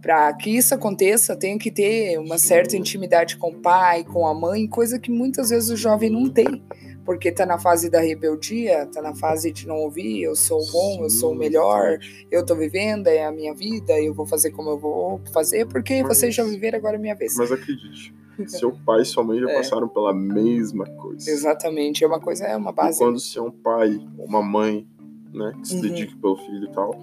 [0.00, 4.34] Para que isso aconteça, tem que ter uma certa intimidade com o pai, com a
[4.34, 6.62] mãe, coisa que muitas vezes o jovem não tem
[7.04, 11.02] porque tá na fase da rebeldia, tá na fase de não ouvir, eu sou bom,
[11.02, 11.98] eu sou o melhor,
[12.30, 16.02] eu tô vivendo, é a minha vida, eu vou fazer como eu vou fazer, porque
[16.02, 17.36] mas, vocês já viveram, agora é minha vez.
[17.36, 18.14] Mas acredite,
[18.48, 19.56] seu pai e sua mãe já é.
[19.56, 21.30] passaram pela mesma coisa.
[21.30, 22.96] Exatamente, é uma coisa, é uma base.
[22.96, 24.86] E quando você é um pai, uma mãe,
[25.32, 25.82] né, que se uhum.
[25.82, 26.98] dedica pelo filho e tal,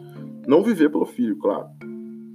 [0.48, 1.70] não viver pelo filho, claro,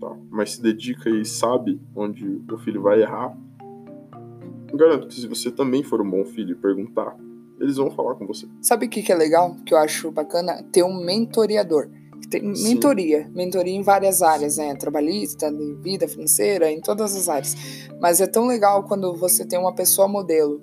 [0.01, 0.17] tá?
[0.31, 3.37] mas se dedica e sabe onde o filho vai errar,
[4.73, 7.17] garanto que se você também for um bom filho e perguntar
[7.61, 8.47] eles vão falar com você.
[8.61, 9.57] Sabe o que, que é legal?
[9.65, 10.63] Que eu acho bacana?
[10.73, 11.89] Ter um mentoriador.
[12.31, 13.33] Tem mentoria, Sim.
[13.35, 14.75] mentoria em várias áreas, né?
[14.75, 17.55] Trabalhista, vida financeira, em todas as áreas.
[18.01, 20.61] Mas é tão legal quando você tem uma pessoa modelo.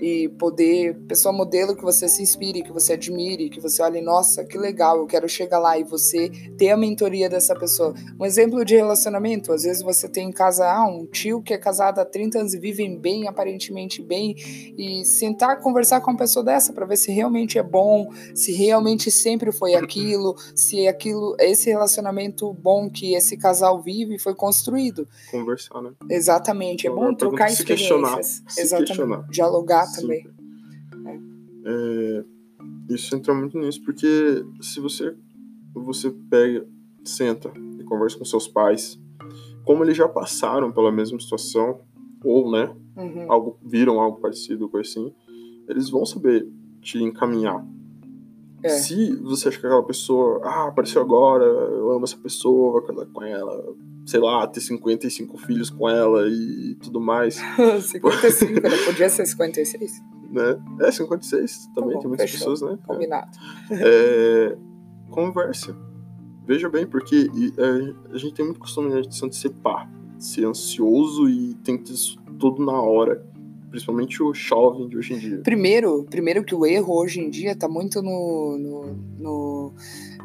[0.00, 4.44] E poder, pessoa modelo que você se inspire, que você admire, que você olhe, nossa,
[4.44, 7.94] que legal, eu quero chegar lá e você ter a mentoria dessa pessoa.
[8.18, 11.58] Um exemplo de relacionamento, às vezes você tem em casa ah, um tio que é
[11.58, 16.44] casado há 30 anos e vivem bem, aparentemente bem, e sentar conversar com uma pessoa
[16.44, 21.68] dessa para ver se realmente é bom, se realmente sempre foi aquilo, se aquilo, esse
[21.68, 25.06] relacionamento bom que esse casal vive foi construído.
[25.30, 25.92] Conversar, né?
[26.08, 28.42] Exatamente, é bom trocar se experiências.
[28.48, 28.88] Se Exatamente.
[28.88, 29.26] Questionar.
[29.28, 30.26] Dialogar também.
[31.06, 31.30] É.
[31.64, 32.24] É,
[32.88, 35.14] isso entra muito nisso, porque se você,
[35.74, 36.66] você pega,
[37.04, 39.00] senta e conversa com seus pais,
[39.64, 41.80] como eles já passaram pela mesma situação,
[42.24, 43.32] ou, né, uhum.
[43.32, 45.12] algo, viram algo parecido com assim,
[45.68, 46.46] eles vão saber
[46.80, 47.64] te encaminhar.
[48.62, 48.68] É.
[48.68, 53.06] Se você acha que aquela pessoa, ah, apareceu agora, eu amo essa pessoa, vou casar
[53.06, 53.74] com ela,
[54.10, 57.36] sei lá, ter 55 filhos com ela e tudo mais.
[57.80, 58.70] 55, né?
[58.84, 60.02] Podia ser 56.
[60.30, 60.60] Né?
[60.80, 62.50] É, 56 também, tá bom, tem muitas fechou.
[62.50, 62.78] pessoas, né?
[62.84, 63.30] Combinado.
[63.70, 64.56] É,
[65.10, 65.76] conversa.
[66.44, 69.88] Veja bem, porque é, a gente tem muito costume de se antecipar,
[70.18, 73.24] ser ansioso e tem que ter isso tudo na hora.
[73.70, 75.40] Principalmente o jovem de hoje em dia.
[75.44, 79.74] Primeiro, primeiro que o erro hoje em dia tá muito no, no, no,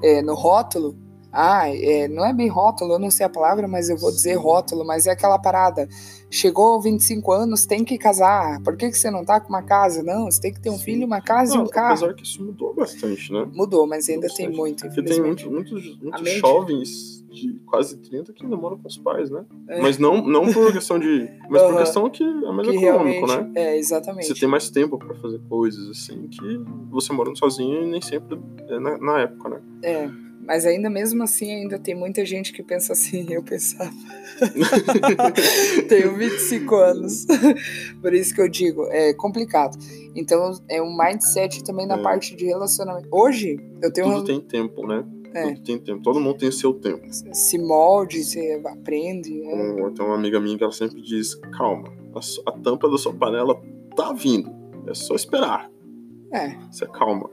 [0.02, 1.05] é, no rótulo
[1.36, 4.36] ah, é, não é bem rótulo, eu não sei a palavra, mas eu vou dizer
[4.36, 5.86] rótulo, mas é aquela parada.
[6.32, 8.62] Chegou 25 anos, tem que casar.
[8.64, 10.02] Por que, que você não tá com uma casa?
[10.02, 11.94] Não, você tem que ter um filho, uma casa não, e um carro.
[11.94, 13.46] Apesar que isso mudou bastante, né?
[13.54, 14.48] Mudou, mas ainda bastante.
[14.48, 18.88] tem muito, Porque tem muitos, muitos, muitos jovens de quase 30 que ainda moram com
[18.88, 19.46] os pais, né?
[19.68, 19.82] É.
[19.82, 21.30] Mas não, não por questão de.
[21.50, 21.70] Mas uhum.
[21.70, 23.52] por questão que é mais que econômico, né?
[23.56, 24.28] É, exatamente.
[24.28, 28.40] Você tem mais tempo para fazer coisas assim que você morando sozinho e nem sempre
[28.70, 29.62] é na, na época, né?
[29.84, 30.25] É.
[30.46, 33.92] Mas ainda mesmo assim, ainda tem muita gente que pensa assim, eu pensava.
[35.90, 37.26] Tenho 25 anos.
[38.02, 39.78] Por isso que eu digo, é complicado.
[40.16, 42.02] Então, é um mindset também na é.
[42.02, 43.08] parte de relacionamento.
[43.12, 44.08] Hoje, eu tenho.
[44.08, 45.04] Tudo tem tempo, né?
[45.34, 45.48] É.
[45.48, 46.02] Tudo tem tempo.
[46.02, 47.06] Todo mundo tem seu tempo.
[47.12, 49.42] Se molde, você aprende.
[49.44, 49.56] É.
[49.56, 53.14] Um, tem uma amiga minha que ela sempre diz: calma, a, a tampa da sua
[53.14, 53.60] panela
[53.96, 54.50] tá vindo.
[54.88, 55.70] É só esperar.
[56.32, 56.56] É.
[56.72, 57.30] Você calma.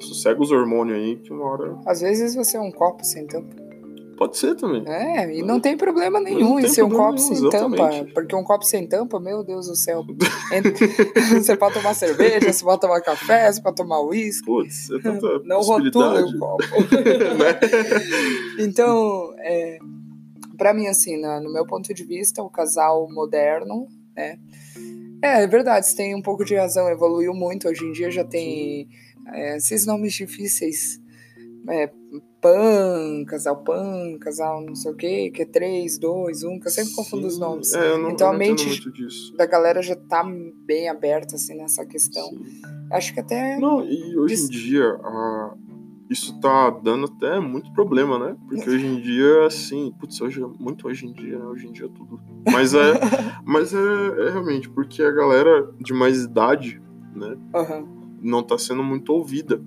[0.00, 1.78] Sossega os hormônios aí que uma hora.
[1.86, 3.70] Às vezes você é um copo sem tampa.
[4.20, 4.86] Pode ser também.
[4.86, 7.78] É, e não tem problema nenhum em ser um copo nenhum, sem exatamente.
[7.78, 8.10] tampa.
[8.12, 10.04] Porque um copo sem tampa, meu Deus do céu.
[11.40, 14.44] você pode tomar cerveja, você pode tomar café, você pode tomar uísque.
[14.44, 16.62] Putz, é tanta Não rotula o copo.
[17.38, 17.58] né?
[18.58, 19.78] Então, é,
[20.58, 24.38] pra mim, assim, no meu ponto de vista, o casal moderno, né?
[25.22, 27.68] É, é verdade, você tem um pouco de razão, evoluiu muito.
[27.68, 28.86] Hoje em dia já tem.
[28.86, 31.00] Sim é, esses nomes difíceis,
[31.68, 31.90] é,
[32.40, 36.70] PAN, casal PAN, casal não sei o quê, que é 3, 2, 1, que eu
[36.70, 37.74] sempre confundo os nomes.
[37.74, 38.66] É, não, então a mente
[39.36, 40.24] da galera já tá
[40.64, 42.28] bem aberta assim nessa questão.
[42.28, 42.62] Sim.
[42.90, 43.58] Acho que até.
[43.58, 45.54] Não, e hoje em dia a,
[46.08, 48.36] isso tá dando até muito problema, né?
[48.48, 51.44] Porque hoje em dia, assim, putz, hoje, muito hoje em dia, né?
[51.44, 52.20] Hoje em dia é tudo.
[52.50, 52.94] Mas é,
[53.44, 56.80] mas é, é realmente, porque a galera de mais idade,
[57.14, 57.36] né?
[57.54, 59.60] Uhum não está sendo muito ouvida.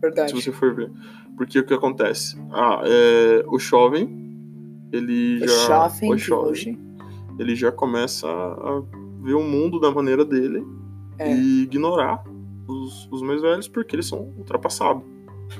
[0.00, 0.30] Verdade.
[0.30, 0.90] Se você for ver.
[1.36, 2.38] Porque o que acontece?
[2.52, 4.08] Ah, é, o jovem,
[4.92, 5.66] ele o já.
[5.66, 6.78] Jovem o jovem hoje.
[7.38, 8.82] Ele já começa a
[9.22, 10.62] ver o mundo da maneira dele
[11.18, 11.34] é.
[11.34, 12.22] e ignorar
[12.68, 15.02] os, os mais velhos porque eles são ultrapassados.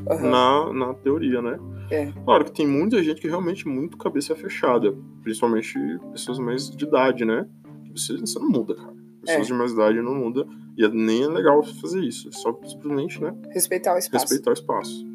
[0.08, 0.30] Uhum.
[0.30, 1.58] Na, na teoria, né?
[1.90, 2.12] É.
[2.24, 5.74] Claro que tem muita gente que realmente muito cabeça fechada, principalmente
[6.12, 7.44] pessoas mais de idade, né?
[7.90, 8.99] Você, você não muda, cara.
[9.20, 9.52] Pessoas é.
[9.52, 10.46] de mais idade não muda.
[10.76, 12.28] E nem é legal fazer isso.
[12.28, 13.34] É só simplesmente, né?
[13.50, 14.24] Respeitar o espaço.
[14.24, 15.06] Respeitar o espaço.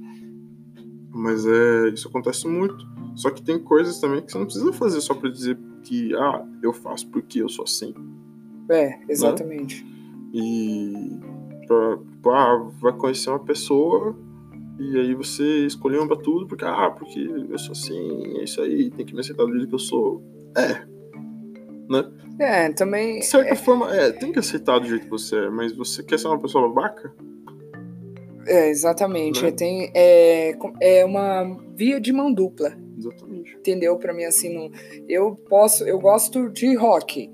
[1.10, 2.86] Mas é, isso acontece muito.
[3.16, 6.46] Só que tem coisas também que você não precisa fazer só pra dizer que, ah,
[6.62, 7.94] eu faço porque eu sou assim.
[8.70, 9.84] É, exatamente.
[9.84, 9.92] Né?
[10.34, 11.20] E
[11.66, 11.98] pra,
[12.34, 14.16] ah, vai conhecer uma pessoa
[14.78, 18.92] e aí você escolheu pra tudo porque, ah, porque eu sou assim, é isso aí,
[18.92, 20.22] tem que me aceitar do jeito que eu sou.
[20.58, 20.86] É.
[21.90, 22.12] Né?
[22.40, 23.20] É, também.
[23.20, 23.56] De certa é...
[23.56, 26.40] forma, é, tem que aceitar do jeito que você é, mas você quer ser uma
[26.40, 27.14] pessoa babaca?
[28.48, 29.44] É, exatamente.
[29.44, 29.52] Né?
[29.52, 32.76] Tem, é, é uma via de mão dupla.
[32.98, 33.56] Exatamente.
[33.56, 33.98] Entendeu?
[33.98, 34.72] Pra mim, assim, não,
[35.08, 35.84] eu posso.
[35.84, 37.32] Eu gosto de rock.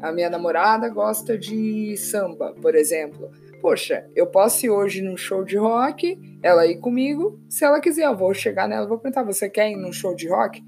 [0.00, 3.30] A minha namorada gosta de samba, por exemplo.
[3.60, 7.38] Poxa, eu posso ir hoje num show de rock, ela ir comigo.
[7.48, 10.14] Se ela quiser, eu vou chegar nela e vou perguntar: você quer ir num show
[10.14, 10.62] de rock?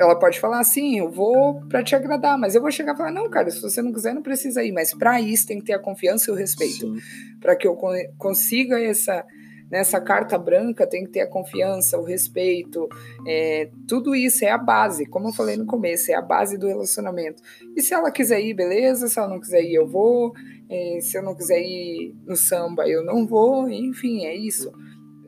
[0.00, 3.12] Ela pode falar assim, eu vou para te agradar, mas eu vou chegar e falar,
[3.12, 4.72] não, cara, se você não quiser, não precisa ir.
[4.72, 6.94] Mas para isso tem que ter a confiança e o respeito.
[7.40, 7.76] Para que eu
[8.18, 9.24] consiga essa,
[9.72, 12.90] Nessa carta branca tem que ter a confiança, o respeito,
[13.26, 16.68] é, tudo isso é a base, como eu falei no começo, é a base do
[16.68, 17.42] relacionamento.
[17.74, 20.34] E se ela quiser ir, beleza, se ela não quiser ir, eu vou,
[20.68, 24.70] é, se eu não quiser ir no samba, eu não vou, enfim, é isso.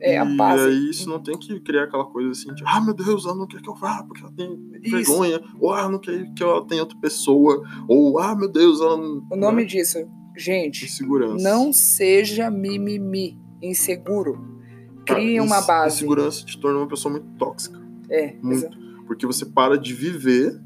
[0.05, 0.25] É a.
[0.25, 3.33] E aí isso não tem que criar aquela coisa assim de, ah, meu Deus, ela
[3.33, 6.63] não quer que eu vá porque ela tem vergonha, ou ah, não quer que ela
[6.65, 9.25] tenha outra pessoa, ou ah, meu Deus, ela não.
[9.31, 9.67] O nome né?
[9.67, 9.97] disso,
[10.37, 10.87] gente,
[11.41, 14.53] não seja mimimi, inseguro.
[15.07, 15.97] Crie uma base.
[15.97, 17.81] Insegurança te torna uma pessoa muito tóxica.
[18.07, 18.77] É, muito.
[19.07, 20.61] Porque você para de viver.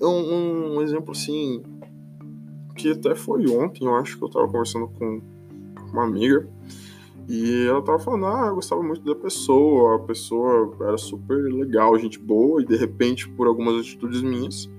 [0.00, 1.60] Um, um exemplo assim,
[2.76, 5.20] que até foi ontem, eu acho que eu tava conversando com
[5.92, 6.48] uma amiga.
[7.28, 11.98] E ela tava falando, ah, eu gostava muito da pessoa, a pessoa era super legal,
[11.98, 14.70] gente boa, e de repente, por algumas atitudes minhas,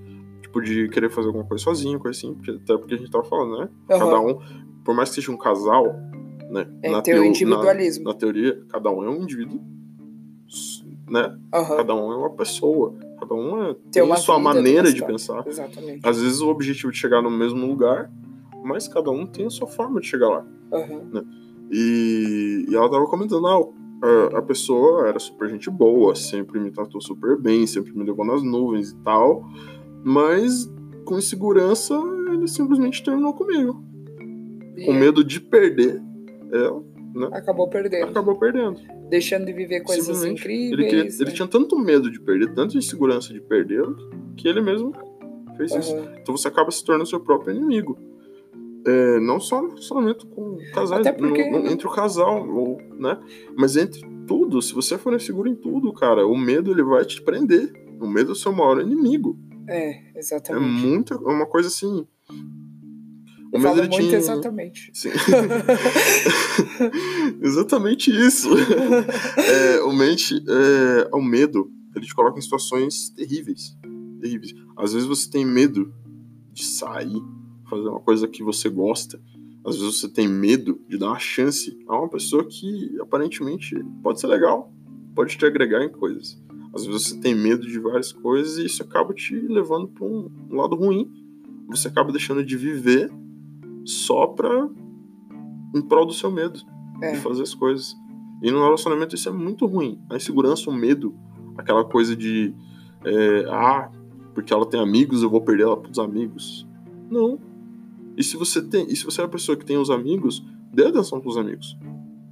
[0.41, 3.59] tipo, de querer fazer alguma coisa sozinho, coisa assim, até porque a gente tava falando,
[3.59, 3.69] né?
[3.89, 3.99] Uhum.
[3.99, 4.39] Cada um,
[4.85, 5.87] por mais que seja um casal,
[6.49, 6.67] né?
[6.81, 8.05] É, na tem o individualismo.
[8.05, 9.59] Na, na, teoria, cada um é um indivíduo,
[11.09, 11.37] né?
[11.53, 11.77] Uhum.
[11.77, 15.45] Cada um é uma pessoa, cada um é, tem, tem a sua maneira de pensar.
[15.45, 15.99] Exatamente.
[16.01, 18.09] Às vezes o objetivo de chegar no mesmo lugar,
[18.63, 20.45] mas cada um tem a sua forma de chegar lá.
[20.71, 21.09] Uhum.
[21.11, 21.21] Né?
[21.71, 23.59] E, e ela tava comentando, ah,
[24.01, 28.25] a, a, pessoa era super gente boa, sempre me tratou super bem, sempre me levou
[28.25, 29.45] nas nuvens e tal,
[30.03, 30.71] mas
[31.03, 31.93] com insegurança
[32.31, 33.83] ele simplesmente terminou comigo.
[34.75, 34.99] E com é.
[34.99, 36.01] medo de perder
[36.51, 36.83] ela,
[37.17, 37.29] né?
[37.33, 38.05] Acabou perdendo.
[38.05, 38.79] Acabou perdendo.
[39.09, 40.71] Deixando de viver coisas incríveis.
[40.73, 41.09] Ele, queria, né?
[41.19, 43.83] ele, tinha tanto medo de perder, tanta insegurança de perder,
[44.35, 44.93] que ele mesmo
[45.57, 45.79] fez uhum.
[45.79, 45.95] isso.
[46.21, 47.97] Então você acaba se tornando seu próprio inimigo.
[48.87, 51.49] É, não só no relacionamento com casais, porque...
[51.49, 53.19] no, no, entre o casal, ou, né?
[53.57, 57.21] Mas entre tudo, se você for inseguro em tudo, cara, o medo ele vai te
[57.21, 57.73] prender.
[57.99, 59.37] O medo é o seu maior inimigo.
[59.67, 60.63] É, exatamente.
[60.63, 62.07] É muito, é uma coisa assim.
[63.51, 64.91] O medo muito exatamente.
[64.93, 65.09] Sim.
[67.41, 68.49] exatamente isso.
[69.37, 73.75] é, o, mente, é, o medo, ele te coloca em situações terríveis.
[74.21, 74.53] Terríveis.
[74.77, 75.93] Às vezes você tem medo
[76.53, 77.21] de sair,
[77.69, 79.19] fazer uma coisa que você gosta.
[79.65, 84.19] Às vezes você tem medo de dar uma chance a uma pessoa que aparentemente pode
[84.19, 84.71] ser legal,
[85.13, 86.41] pode te agregar em coisas.
[86.73, 90.29] Às vezes você tem medo de várias coisas e isso acaba te levando para um
[90.49, 91.11] lado ruim.
[91.67, 93.11] Você acaba deixando de viver
[93.83, 94.69] só pra
[95.75, 96.59] em prol do seu medo
[97.01, 97.13] é.
[97.13, 97.95] de fazer as coisas.
[98.41, 99.99] E no relacionamento isso é muito ruim.
[100.09, 101.15] A insegurança, o medo,
[101.57, 102.53] aquela coisa de
[103.03, 103.89] é, ah,
[104.33, 106.67] porque ela tem amigos, eu vou perder ela pros amigos.
[107.09, 107.39] Não.
[108.17, 110.43] E se você tem, e se você é a pessoa que tem os amigos,
[110.73, 111.77] dê atenção pros amigos.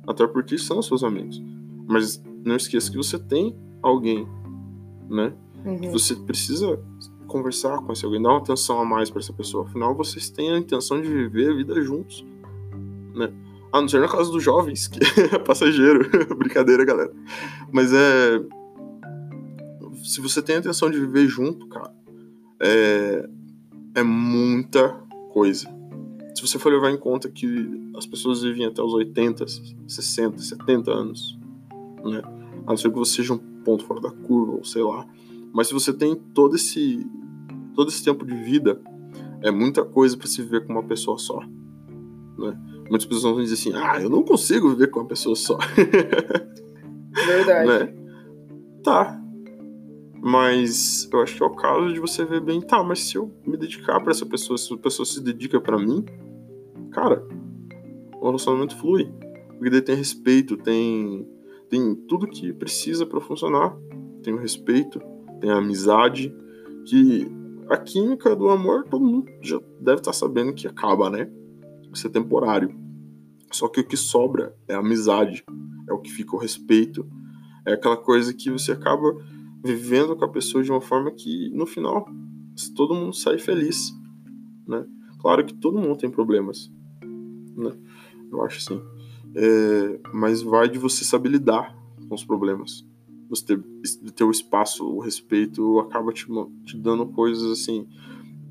[0.07, 1.41] Até porque são seus amigos.
[1.87, 4.27] Mas não esqueça que você tem alguém,
[5.07, 5.31] né?
[5.63, 5.91] Uhum.
[5.91, 6.79] Você precisa
[7.27, 9.65] conversar com esse alguém, dar uma atenção a mais para essa pessoa.
[9.65, 12.25] Afinal, vocês têm a intenção de viver a vida juntos,
[13.13, 13.31] né?
[13.71, 14.99] A não ser no caso dos jovens, que
[15.35, 16.09] é passageiro.
[16.35, 17.13] Brincadeira, galera.
[17.71, 18.41] Mas é.
[20.03, 21.93] Se você tem a intenção de viver junto, cara,
[22.59, 23.29] é.
[23.97, 24.89] É muita
[25.31, 25.74] coisa
[26.35, 27.47] se você for levar em conta que
[27.95, 29.45] as pessoas vivem até os 80,
[29.87, 31.39] 60, 70 anos,
[32.03, 32.21] né?
[32.67, 35.07] A não ser que você seja um ponto fora da curva, ou sei lá.
[35.53, 37.05] Mas se você tem todo esse
[37.73, 38.81] todo esse tempo de vida,
[39.41, 42.59] é muita coisa para se viver com uma pessoa só, né?
[42.89, 45.57] Muitas pessoas vão dizer assim: "Ah, eu não consigo viver com uma pessoa só".
[47.15, 47.67] Verdade.
[47.67, 47.95] né?
[48.83, 49.24] Tá.
[50.27, 53.31] Mas eu acho que é o caso de você ver bem, tá, mas se eu
[53.45, 56.03] me dedicar para essa pessoa, se a pessoa se dedica para mim,
[56.89, 57.23] cara,
[58.19, 59.13] o relacionamento flui.
[59.49, 61.29] Porque daí tem respeito, tem,
[61.69, 63.77] tem tudo que precisa para funcionar.
[64.23, 64.99] Tem o respeito,
[65.39, 66.35] tem a amizade,
[66.87, 67.31] que
[67.69, 71.29] a química do amor todo mundo já deve estar tá sabendo que acaba, né?
[71.93, 72.75] Isso é temporário.
[73.51, 75.45] Só que o que sobra é a amizade,
[75.87, 77.07] é o que fica o respeito,
[77.67, 79.15] é aquela coisa que você acaba
[79.65, 82.07] vivendo com a pessoa de uma forma que no final
[82.75, 83.91] todo mundo sai feliz,
[84.67, 84.85] né?
[85.19, 87.71] Claro que todo mundo tem problemas, né?
[88.31, 88.79] Eu acho assim.
[89.35, 91.75] É, mas vai de você saber lidar
[92.07, 92.85] com os problemas.
[93.27, 93.63] Você ter,
[94.11, 96.27] ter o espaço, o respeito, acaba te,
[96.63, 97.87] te dando coisas assim.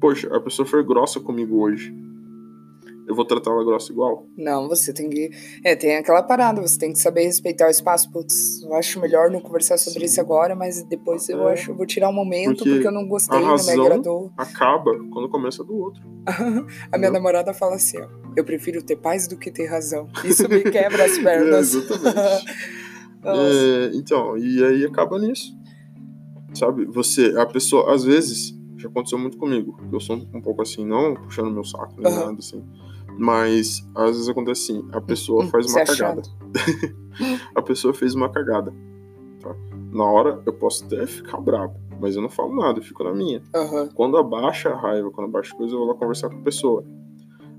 [0.00, 1.94] Poxa, a pessoa foi grossa comigo hoje
[3.06, 4.26] eu vou tratar ela grossa igual?
[4.36, 5.30] Não, você tem que.
[5.62, 8.10] É, tem aquela parada, você tem que saber respeitar o espaço.
[8.10, 10.06] Putz, eu acho melhor não conversar sobre Sim.
[10.06, 11.52] isso agora, mas depois eu é.
[11.52, 14.32] acho eu vou tirar um momento porque, porque eu não gostei, não me agradou.
[14.36, 16.02] Acaba quando começa do outro.
[16.90, 18.08] a minha namorada fala assim, ó.
[18.36, 20.08] Eu prefiro ter paz do que ter razão.
[20.24, 21.74] Isso me quebra as pernas.
[21.74, 22.18] é, exatamente.
[23.24, 25.54] é, então, e aí acaba nisso.
[26.54, 29.76] Sabe, você, a pessoa, às vezes, já aconteceu muito comigo.
[29.92, 32.26] Eu sou um pouco assim, não puxando meu saco, nem uhum.
[32.26, 32.62] nada assim.
[33.18, 36.22] Mas às vezes acontece assim, a pessoa hum, faz uma cagada.
[37.54, 38.72] a pessoa fez uma cagada.
[39.40, 39.54] Tá?
[39.92, 43.14] Na hora eu posso até ficar bravo, mas eu não falo nada, eu fico na
[43.14, 43.42] minha.
[43.54, 43.88] Aham.
[43.94, 46.84] Quando abaixa a raiva, quando abaixa a coisa, eu vou lá conversar com a pessoa.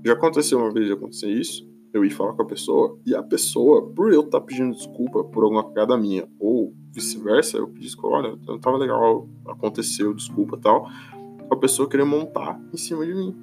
[0.04, 3.22] Já aconteceu uma vez de acontecer isso, eu ir falar com a pessoa, e a
[3.22, 8.16] pessoa, por eu estar pedindo desculpa por alguma cagada minha, ou vice-versa, eu pedi desculpa,
[8.16, 10.88] olha, não tava legal, aconteceu, desculpa tal,
[11.50, 13.34] a pessoa queria montar em cima de mim.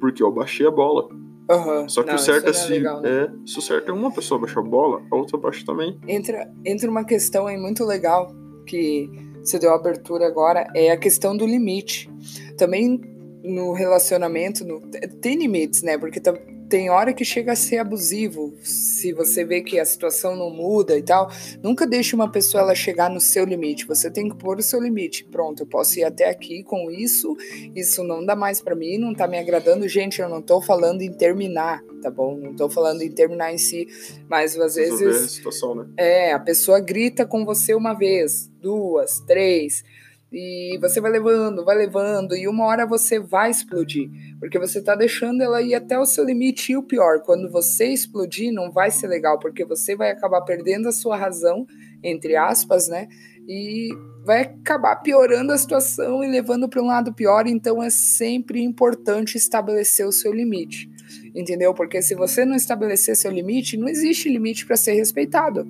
[0.00, 1.08] Porque eu baixei a bola.
[1.50, 1.88] Aham.
[1.88, 3.08] Só que Não, o certo é se, legal, né?
[3.24, 5.98] é, se o certo é uma pessoa baixar a bola, a outra baixa também.
[6.06, 8.30] Entra, entra uma questão aí muito legal
[8.66, 9.08] que
[9.42, 12.10] você deu abertura agora, é a questão do limite.
[12.58, 13.00] Também
[13.42, 14.80] no relacionamento, no-
[15.22, 15.96] tem limites, né?
[15.96, 16.20] Porque
[16.68, 18.54] tem hora que chega a ser abusivo.
[18.62, 21.30] Se você vê que a situação não muda e tal,
[21.62, 23.86] nunca deixe uma pessoa ela chegar no seu limite.
[23.86, 25.24] Você tem que pôr o seu limite.
[25.24, 27.36] Pronto, eu posso ir até aqui com isso.
[27.74, 29.88] Isso não dá mais pra mim, não tá me agradando.
[29.88, 32.36] Gente, eu não tô falando em terminar, tá bom?
[32.36, 33.86] Não tô falando em terminar em si,
[34.28, 35.86] mas às Resolver a vezes situação, né?
[35.96, 39.82] é, a pessoa grita com você uma vez, duas, três,
[40.30, 44.94] e você vai levando, vai levando, e uma hora você vai explodir, porque você tá
[44.94, 46.72] deixando ela ir até o seu limite.
[46.72, 50.88] E o pior, quando você explodir, não vai ser legal, porque você vai acabar perdendo
[50.88, 51.66] a sua razão,
[52.02, 53.08] entre aspas, né?
[53.48, 53.88] E
[54.22, 57.46] vai acabar piorando a situação e levando para um lado pior.
[57.46, 60.90] Então é sempre importante estabelecer o seu limite,
[61.34, 61.72] entendeu?
[61.72, 65.66] Porque se você não estabelecer seu limite, não existe limite para ser respeitado.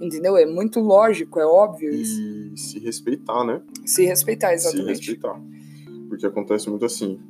[0.00, 0.36] Entendeu?
[0.36, 2.20] É muito lógico, é óbvio isso.
[2.20, 3.60] E se respeitar, né?
[3.84, 4.98] Se respeitar, Se exatamente.
[4.98, 5.40] respeitar.
[6.08, 7.20] Porque acontece muito assim.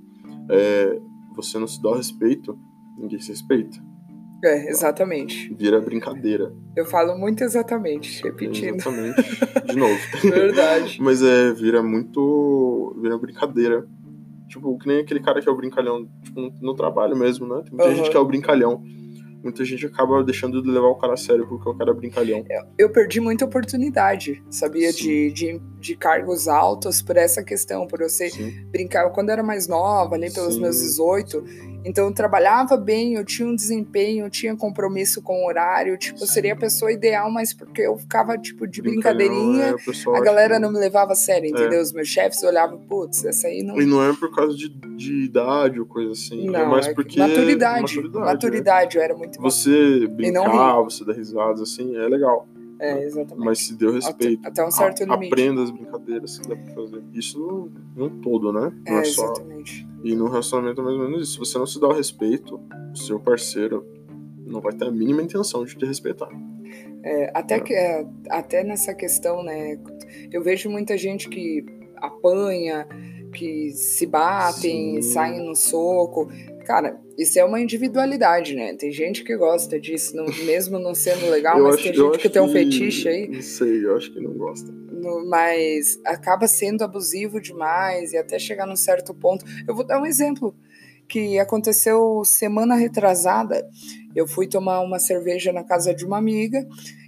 [0.48, 0.98] é,
[1.34, 2.58] você não se dá o respeito,
[2.98, 3.78] ninguém se respeita.
[4.42, 5.52] É, exatamente.
[5.54, 6.50] Vira brincadeira.
[6.74, 8.76] Eu falo muito exatamente, repetindo.
[8.76, 9.22] Exatamente.
[9.66, 9.98] De novo.
[10.22, 10.98] Verdade.
[11.02, 12.96] Mas é, vira muito.
[13.02, 13.86] Vira brincadeira.
[14.48, 17.62] Tipo, que nem aquele cara que é o brincalhão, tipo, no, trabalho mesmo, né?
[17.62, 17.94] Tem muita Aham.
[17.96, 18.82] gente que é o brincalhão.
[19.42, 22.44] Muita gente acaba deixando de levar o cara a sério porque o cara é brincalhão.
[22.76, 24.92] Eu perdi muita oportunidade, sabia?
[24.92, 28.66] De, de, de cargos altos por essa questão, por eu ser Sim.
[28.70, 30.60] brincar quando eu era mais nova, ali pelos Sim.
[30.60, 31.44] meus 18.
[31.84, 36.20] Então eu trabalhava bem, eu tinha um desempenho, eu tinha compromisso com o horário, tipo,
[36.22, 40.54] eu seria a pessoa ideal, mas porque eu ficava tipo de brincadeirinha, é, a galera
[40.56, 41.48] que- não me levava a sério, É.
[41.50, 41.80] entendeu?
[41.80, 45.24] Os meus chefes olhavam, putz, essa aí não E não é por causa de, de
[45.24, 46.46] idade ou coisa assim.
[46.46, 47.18] Não, é mais é porque.
[47.18, 47.80] maturidade.
[47.82, 48.24] Maturidade.
[48.26, 49.00] Maturidade, é.
[49.00, 52.46] eu era muito Você brincar, você dar risadas assim, é legal.
[52.78, 53.44] É, exatamente.
[53.44, 54.40] Mas se deu respeito.
[54.46, 55.32] até um certo a- limite.
[55.32, 57.02] Aprenda as brincadeiras que dá pra fazer.
[57.12, 58.72] Isso no todo, né?
[58.88, 59.24] Não É, é só.
[59.24, 59.86] exatamente.
[60.02, 61.32] E no relacionamento é mais ou menos isso.
[61.32, 62.60] Se você não se dá o respeito,
[62.92, 63.86] o seu parceiro
[64.46, 66.28] não vai ter a mínima intenção de te respeitar.
[67.02, 67.60] É, até, É.
[67.60, 67.74] que,
[68.28, 69.78] até nessa questão, né?
[70.32, 71.64] Eu vejo muita gente que
[71.96, 72.86] apanha,
[73.32, 75.12] que se batem, Sim.
[75.12, 76.28] saem no soco.
[76.66, 78.74] Cara, isso é uma individualidade, né?
[78.74, 82.10] Tem gente que gosta disso, não- mesmo não sendo legal, Eu mas acho- tem gente
[82.10, 83.28] que acho tem um fetiche aí.
[83.28, 84.72] Não sei, eu acho que não gosta.
[85.00, 89.44] No- mas acaba sendo abusivo demais e até chegar num certo ponto.
[89.66, 90.54] Eu vou dar um exemplo
[91.08, 93.66] que aconteceu semana retrasada.
[94.14, 96.64] Eu fui tomar uma cerveja na casa de uma amiga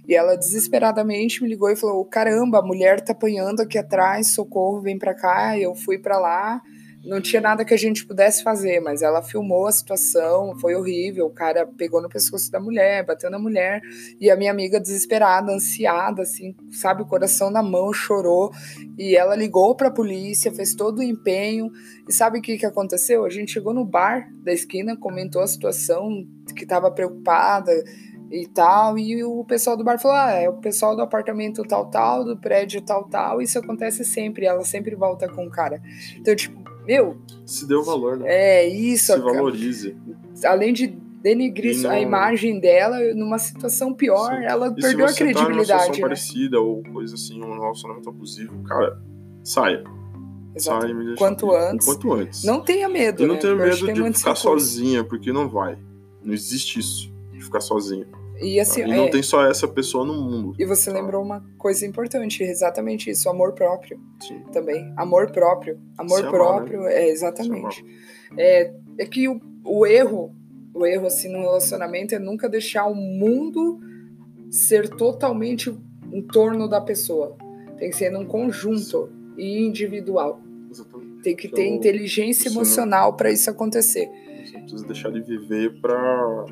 [0.07, 4.81] e ela desesperadamente me ligou e falou: "Caramba, a mulher tá apanhando aqui atrás, socorro,
[4.81, 5.57] vem pra cá".
[5.57, 6.61] Eu fui pra lá.
[7.03, 11.25] Não tinha nada que a gente pudesse fazer, mas ela filmou a situação, foi horrível.
[11.25, 13.81] O cara pegou no pescoço da mulher, bateu na mulher,
[14.21, 18.51] e a minha amiga desesperada, ansiada, assim, sabe, o coração na mão, chorou.
[18.97, 21.69] E ela ligou para a polícia, fez todo o empenho.
[22.07, 23.25] E sabe o que, que aconteceu?
[23.25, 26.25] A gente chegou no bar da esquina, comentou a situação,
[26.55, 27.71] que estava preocupada
[28.31, 28.97] e tal.
[28.97, 32.37] E o pessoal do bar falou: ah, é o pessoal do apartamento tal, tal, do
[32.37, 33.41] prédio tal, tal.
[33.41, 34.45] Isso acontece sempre.
[34.45, 35.81] Ela sempre volta com o cara.
[36.17, 38.25] Então, tipo, meu, Se deu valor, né?
[38.27, 39.13] é isso.
[39.13, 39.95] Se valorize.
[40.45, 40.87] além de
[41.21, 44.43] denigrir não- a imagem dela numa situação pior, Sim.
[44.45, 46.01] ela E perdeu a você tá numa credibilidade, situação né?
[46.01, 48.99] parecida ou coisa assim, um relacionamento abusivo, cara,
[49.43, 49.83] saia.
[50.55, 50.81] Exato.
[50.81, 51.17] Saia imediatamente.
[51.17, 51.85] Quanto antes.
[51.87, 52.43] Quanto antes.
[52.43, 53.39] Não tenha medo, E não né?
[53.41, 53.75] tenha medo
[54.11, 55.77] de ficar sozinha, porque não vai.
[56.23, 58.05] Não existe isso, de ficar sozinha.
[58.41, 60.53] E assim, e não é, tem só essa pessoa no mundo.
[60.59, 64.41] e você lembrou uma coisa importante, exatamente isso, amor próprio Sim.
[64.51, 64.91] também.
[64.97, 65.79] Amor próprio.
[65.97, 67.85] Amor amar, próprio, é Se exatamente.
[68.37, 70.35] É, é que o, o erro,
[70.73, 73.79] o erro assim no relacionamento é nunca deixar o mundo
[74.49, 75.73] ser totalmente
[76.11, 77.35] em torno da pessoa.
[77.77, 80.39] Tem que ser num conjunto e individual.
[80.69, 81.21] Exatamente.
[81.23, 84.09] Tem que Que ter é o- inteligência não- emocional para isso acontecer.
[84.45, 86.45] Você precisa deixar de viver pra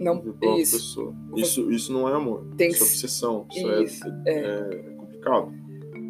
[0.00, 0.76] Não, pra outra isso.
[0.76, 1.14] pessoa.
[1.36, 2.46] Isso, isso não é amor.
[2.56, 3.46] Tem isso é obsessão.
[3.52, 4.70] Isso, é- Isso, é, é.
[4.72, 5.52] é complicado.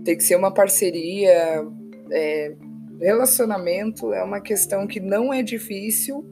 [0.05, 1.67] Tem que ser uma parceria.
[2.13, 2.57] é,
[3.01, 6.25] relacionamento é uma questão que não é difícil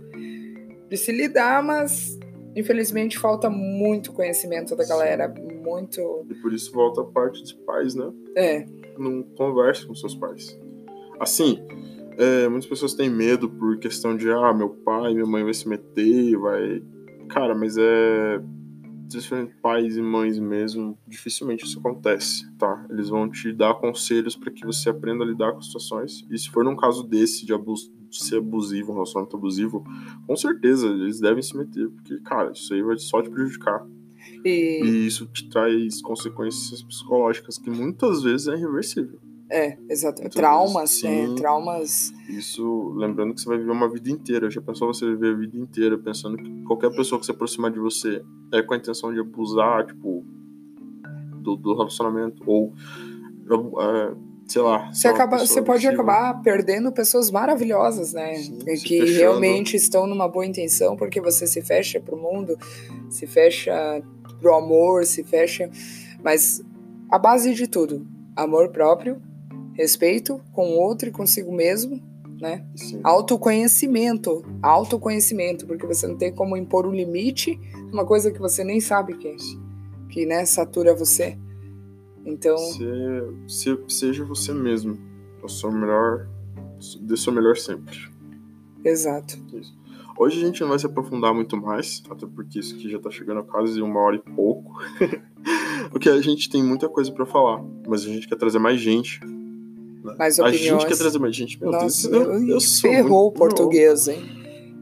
[0.88, 2.18] de se lidar, mas
[2.54, 5.32] infelizmente falta muito conhecimento da galera,
[5.62, 6.26] muito.
[6.28, 8.10] E por isso volta a parte dos pais, né?
[8.36, 8.66] É.
[8.98, 10.58] Não converse com seus pais.
[11.20, 11.58] Assim,
[12.18, 15.68] é, muitas pessoas têm medo por questão de, ah, meu pai, minha mãe vai se
[15.68, 16.82] meter, vai.
[17.28, 18.40] Cara, mas é.
[19.62, 22.86] Pais e mães mesmo, dificilmente isso acontece, tá?
[22.90, 26.26] Eles vão te dar conselhos para que você aprenda a lidar com situações.
[26.30, 29.82] E se for num caso desse, de, abuso, de ser abusivo, um relacionamento abusivo,
[30.26, 33.82] com certeza eles devem se meter, porque, cara, isso aí vai só te prejudicar.
[34.44, 39.18] E, E isso te traz consequências psicológicas que muitas vezes é irreversível.
[39.50, 40.20] É, exato.
[40.20, 41.26] Então, Traumas, né?
[41.26, 41.34] sim.
[41.34, 42.12] Traumas.
[42.28, 44.50] Isso, lembrando que você vai viver uma vida inteira.
[44.50, 47.78] Já pensou você viver a vida inteira pensando que qualquer pessoa que se aproximar de
[47.78, 48.22] você
[48.52, 50.24] é com a intenção de abusar, tipo,
[51.38, 52.74] do, do relacionamento, ou,
[53.80, 54.14] é,
[54.46, 54.92] sei lá.
[54.92, 58.34] Você, acaba, você pode acabar perdendo pessoas maravilhosas, né?
[58.34, 62.58] Sim, que realmente estão numa boa intenção, porque você se fecha pro mundo,
[63.08, 64.02] se fecha
[64.40, 65.70] pro amor, se fecha.
[66.22, 66.62] Mas
[67.10, 68.06] a base de tudo:
[68.36, 69.22] amor próprio,
[69.78, 72.02] respeito com o outro e consigo mesmo,
[72.40, 72.66] né?
[72.76, 73.00] Sim.
[73.04, 74.44] Autoconhecimento.
[74.62, 77.58] Autoconhecimento, porque você não tem como impor um limite
[77.90, 79.36] numa coisa que você nem sabe que é.
[80.10, 81.38] Que, né, satura você.
[82.26, 84.98] Então, Se- se- seja você mesmo.
[85.42, 86.28] O seu melhor.
[87.00, 87.96] Dê seu melhor sempre.
[88.84, 89.38] exato.
[90.18, 93.08] Hoje a gente não vai se aprofundar muito mais, até porque isso aqui já tá
[93.08, 94.72] chegando a quase uma hora e pouco.
[95.92, 99.20] porque a gente tem muita coisa pra falar, mas a gente quer trazer mais gente.
[100.18, 100.82] Mais a opiniões.
[100.82, 101.60] gente quer trazer mais gente.
[101.60, 104.20] Meu Nossa, Deus, eu, eu sou ferrou o português, hein?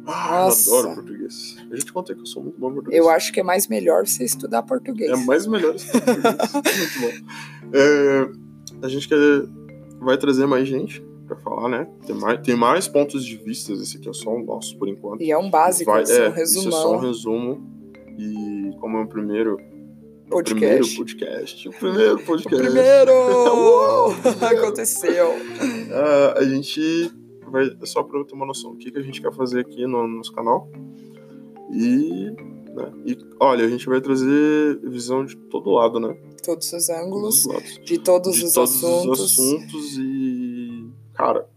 [0.05, 0.13] bom.
[0.13, 0.71] Ah, Nossa.
[0.71, 1.57] eu adoro português.
[1.71, 2.99] Eu já te contei que eu sou muito bom em português.
[3.05, 5.11] Eu acho que é mais melhor você estudar português.
[5.11, 6.23] É mais melhor esse português.
[6.55, 7.29] muito bom.
[7.73, 8.31] É,
[8.83, 9.17] a gente quer,
[10.01, 11.89] vai trazer mais gente pra falar, né?
[12.07, 13.73] Tem mais, tem mais pontos de vista.
[13.73, 15.21] Esse aqui é só o nosso por enquanto.
[15.23, 16.99] E é um básico, Vai- é, um é, isso é só um resumão.
[17.01, 17.77] resumo.
[18.19, 19.59] E como é o primeiro,
[20.29, 20.57] Podcast.
[20.59, 21.69] primeiro podcast.
[21.69, 22.63] O primeiro podcast.
[22.65, 23.13] Primeiro!
[23.13, 24.11] Uou,
[24.59, 25.29] Aconteceu.
[25.93, 27.11] Ah, a gente
[27.51, 27.71] vai.
[27.85, 30.07] Só pra eu ter uma noção do que, que a gente quer fazer aqui no
[30.09, 30.69] nosso canal.
[31.73, 32.31] E.
[32.75, 36.17] né, e olha, a gente vai trazer visão de todo lado, né?
[36.43, 39.21] Todos os ângulos, Todos os de todos, de os, todos assuntos.
[39.21, 40.87] os assuntos e.
[41.15, 41.49] Cara,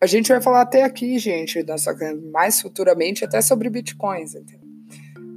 [0.00, 1.94] A gente vai falar até aqui, gente, nossa,
[2.32, 4.34] mais futuramente, até sobre bitcoins.
[4.34, 4.68] entendeu?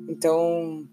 [0.08, 0.86] Então,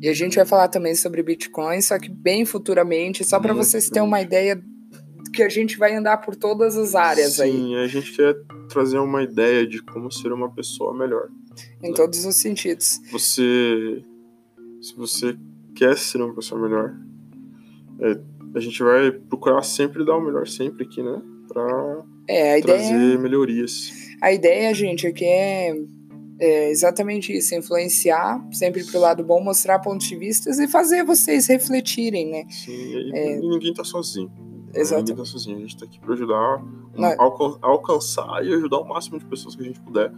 [0.00, 3.88] e a gente vai falar também sobre bitcoins, só que bem futuramente, só para vocês
[3.88, 4.62] terem uma ideia
[5.32, 8.36] que a gente vai andar por todas as áreas aí, sim, a gente quer
[8.68, 11.28] trazer uma ideia de como ser uma pessoa melhor.
[11.82, 13.00] em todos os sentidos.
[13.10, 14.04] Você.
[14.80, 15.36] Se você
[15.74, 16.94] quer ser uma pessoa melhor,
[18.00, 18.20] é,
[18.56, 21.20] a gente vai procurar sempre dar o melhor sempre aqui, né?
[21.48, 23.92] Pra É, a ideia trazer melhorias.
[24.20, 25.74] A ideia, gente, é que é,
[26.40, 31.46] é exatamente isso, influenciar sempre pro lado bom, mostrar pontos de vista e fazer vocês
[31.46, 32.44] refletirem, né?
[32.50, 33.36] Sim, É.
[33.38, 34.28] ninguém tá sozinho.
[34.28, 34.80] né?
[34.80, 35.02] Exato.
[35.02, 35.56] Ninguém tá sozinho.
[35.56, 36.62] A gente tá aqui pra ajudar,
[36.98, 40.10] a alcan- alcançar e ajudar o máximo de pessoas que a gente puder.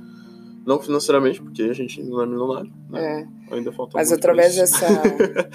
[0.69, 3.27] Não financeiramente, porque a gente não é milionário, né?
[3.51, 4.86] É, Ainda falta mas através dessa,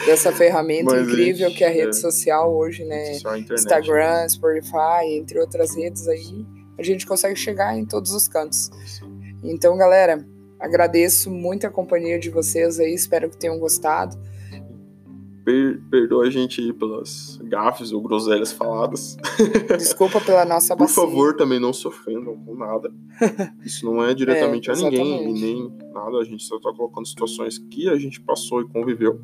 [0.07, 1.93] dessa ferramenta Mas, incrível gente, que é a rede é.
[1.93, 3.17] social hoje, né?
[3.17, 3.53] Internet.
[3.53, 6.43] Instagram, Spotify, entre outras redes aí,
[6.79, 8.71] a gente consegue chegar em todos os cantos.
[9.43, 10.25] Então, galera,
[10.59, 14.17] agradeço muito a companhia de vocês aí, espero que tenham gostado.
[15.45, 19.17] Per perdoa a gente aí pelas gafes ou groselhas faladas.
[19.77, 21.03] Desculpa pela nossa Por bacia.
[21.03, 22.89] favor, também não se ofendam com nada.
[23.65, 26.17] Isso não é diretamente É, a ninguém e nem nada.
[26.19, 29.19] A gente só tá colocando situações que a gente passou e conviveu.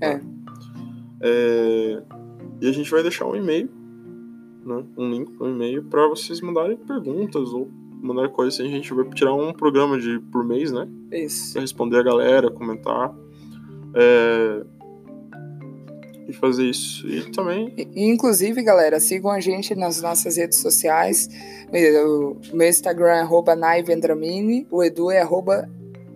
[0.00, 0.14] É.
[0.14, 0.22] né?
[1.20, 2.02] É,
[2.60, 3.68] E a gente vai deixar um e-mail,
[4.64, 4.84] né?
[4.96, 7.70] um link para um e-mail para vocês mandarem perguntas ou
[8.02, 8.54] mandarem coisas.
[8.58, 8.68] assim.
[8.68, 10.88] A gente vai tirar um programa de por mês, né?
[11.12, 11.52] Isso.
[11.52, 13.14] Pra responder a galera, comentar.
[13.94, 14.64] É,
[16.30, 17.06] E fazer isso.
[17.08, 21.28] E também E, Inclusive, galera, sigam a gente nas nossas redes sociais.
[21.72, 25.68] O meu Instagram é arroba naivendramini, o Edu é arroba,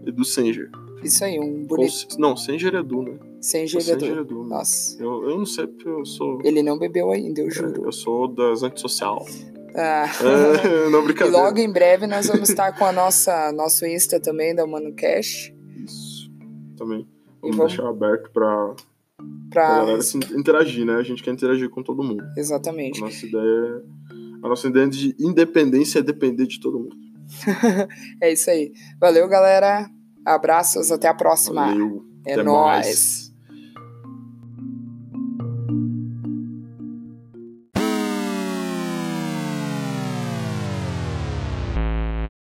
[0.06, 0.70] Edu Senger.
[1.02, 3.18] isso aí, um Ou bonito, se- Não, Senger Edu, né?
[3.40, 3.80] sem Ou Edu.
[3.82, 4.42] Senger Edu.
[4.42, 4.48] né?
[4.50, 6.40] Nossa, Eu, eu não sei porque eu sou.
[6.44, 7.84] ele não bebeu ainda, eu juro.
[7.84, 9.24] Eu sou das antissocial.
[9.76, 10.06] Ah.
[10.64, 11.36] É, não, E brincadeira.
[11.38, 15.52] logo em breve nós vamos estar com a nossa nosso Insta também da Mano Cash
[15.84, 16.30] Isso.
[16.76, 17.00] Também.
[17.00, 18.74] E Vamos, vamos- deixar aberto pra,
[19.50, 20.94] pra para galera se interagir, né?
[20.94, 22.22] A gente quer interagir com todo mundo.
[22.22, 23.00] A exatamente.
[23.00, 24.14] nossa ideia é.
[24.42, 26.96] A nossa ideia de independência é depender de todo mundo.
[28.20, 28.72] É isso aí.
[29.00, 29.88] Valeu, galera.
[30.24, 31.66] Abraços, até a próxima.
[31.66, 32.04] Valeu.
[32.26, 32.86] É até nóis.
[32.86, 33.23] mais.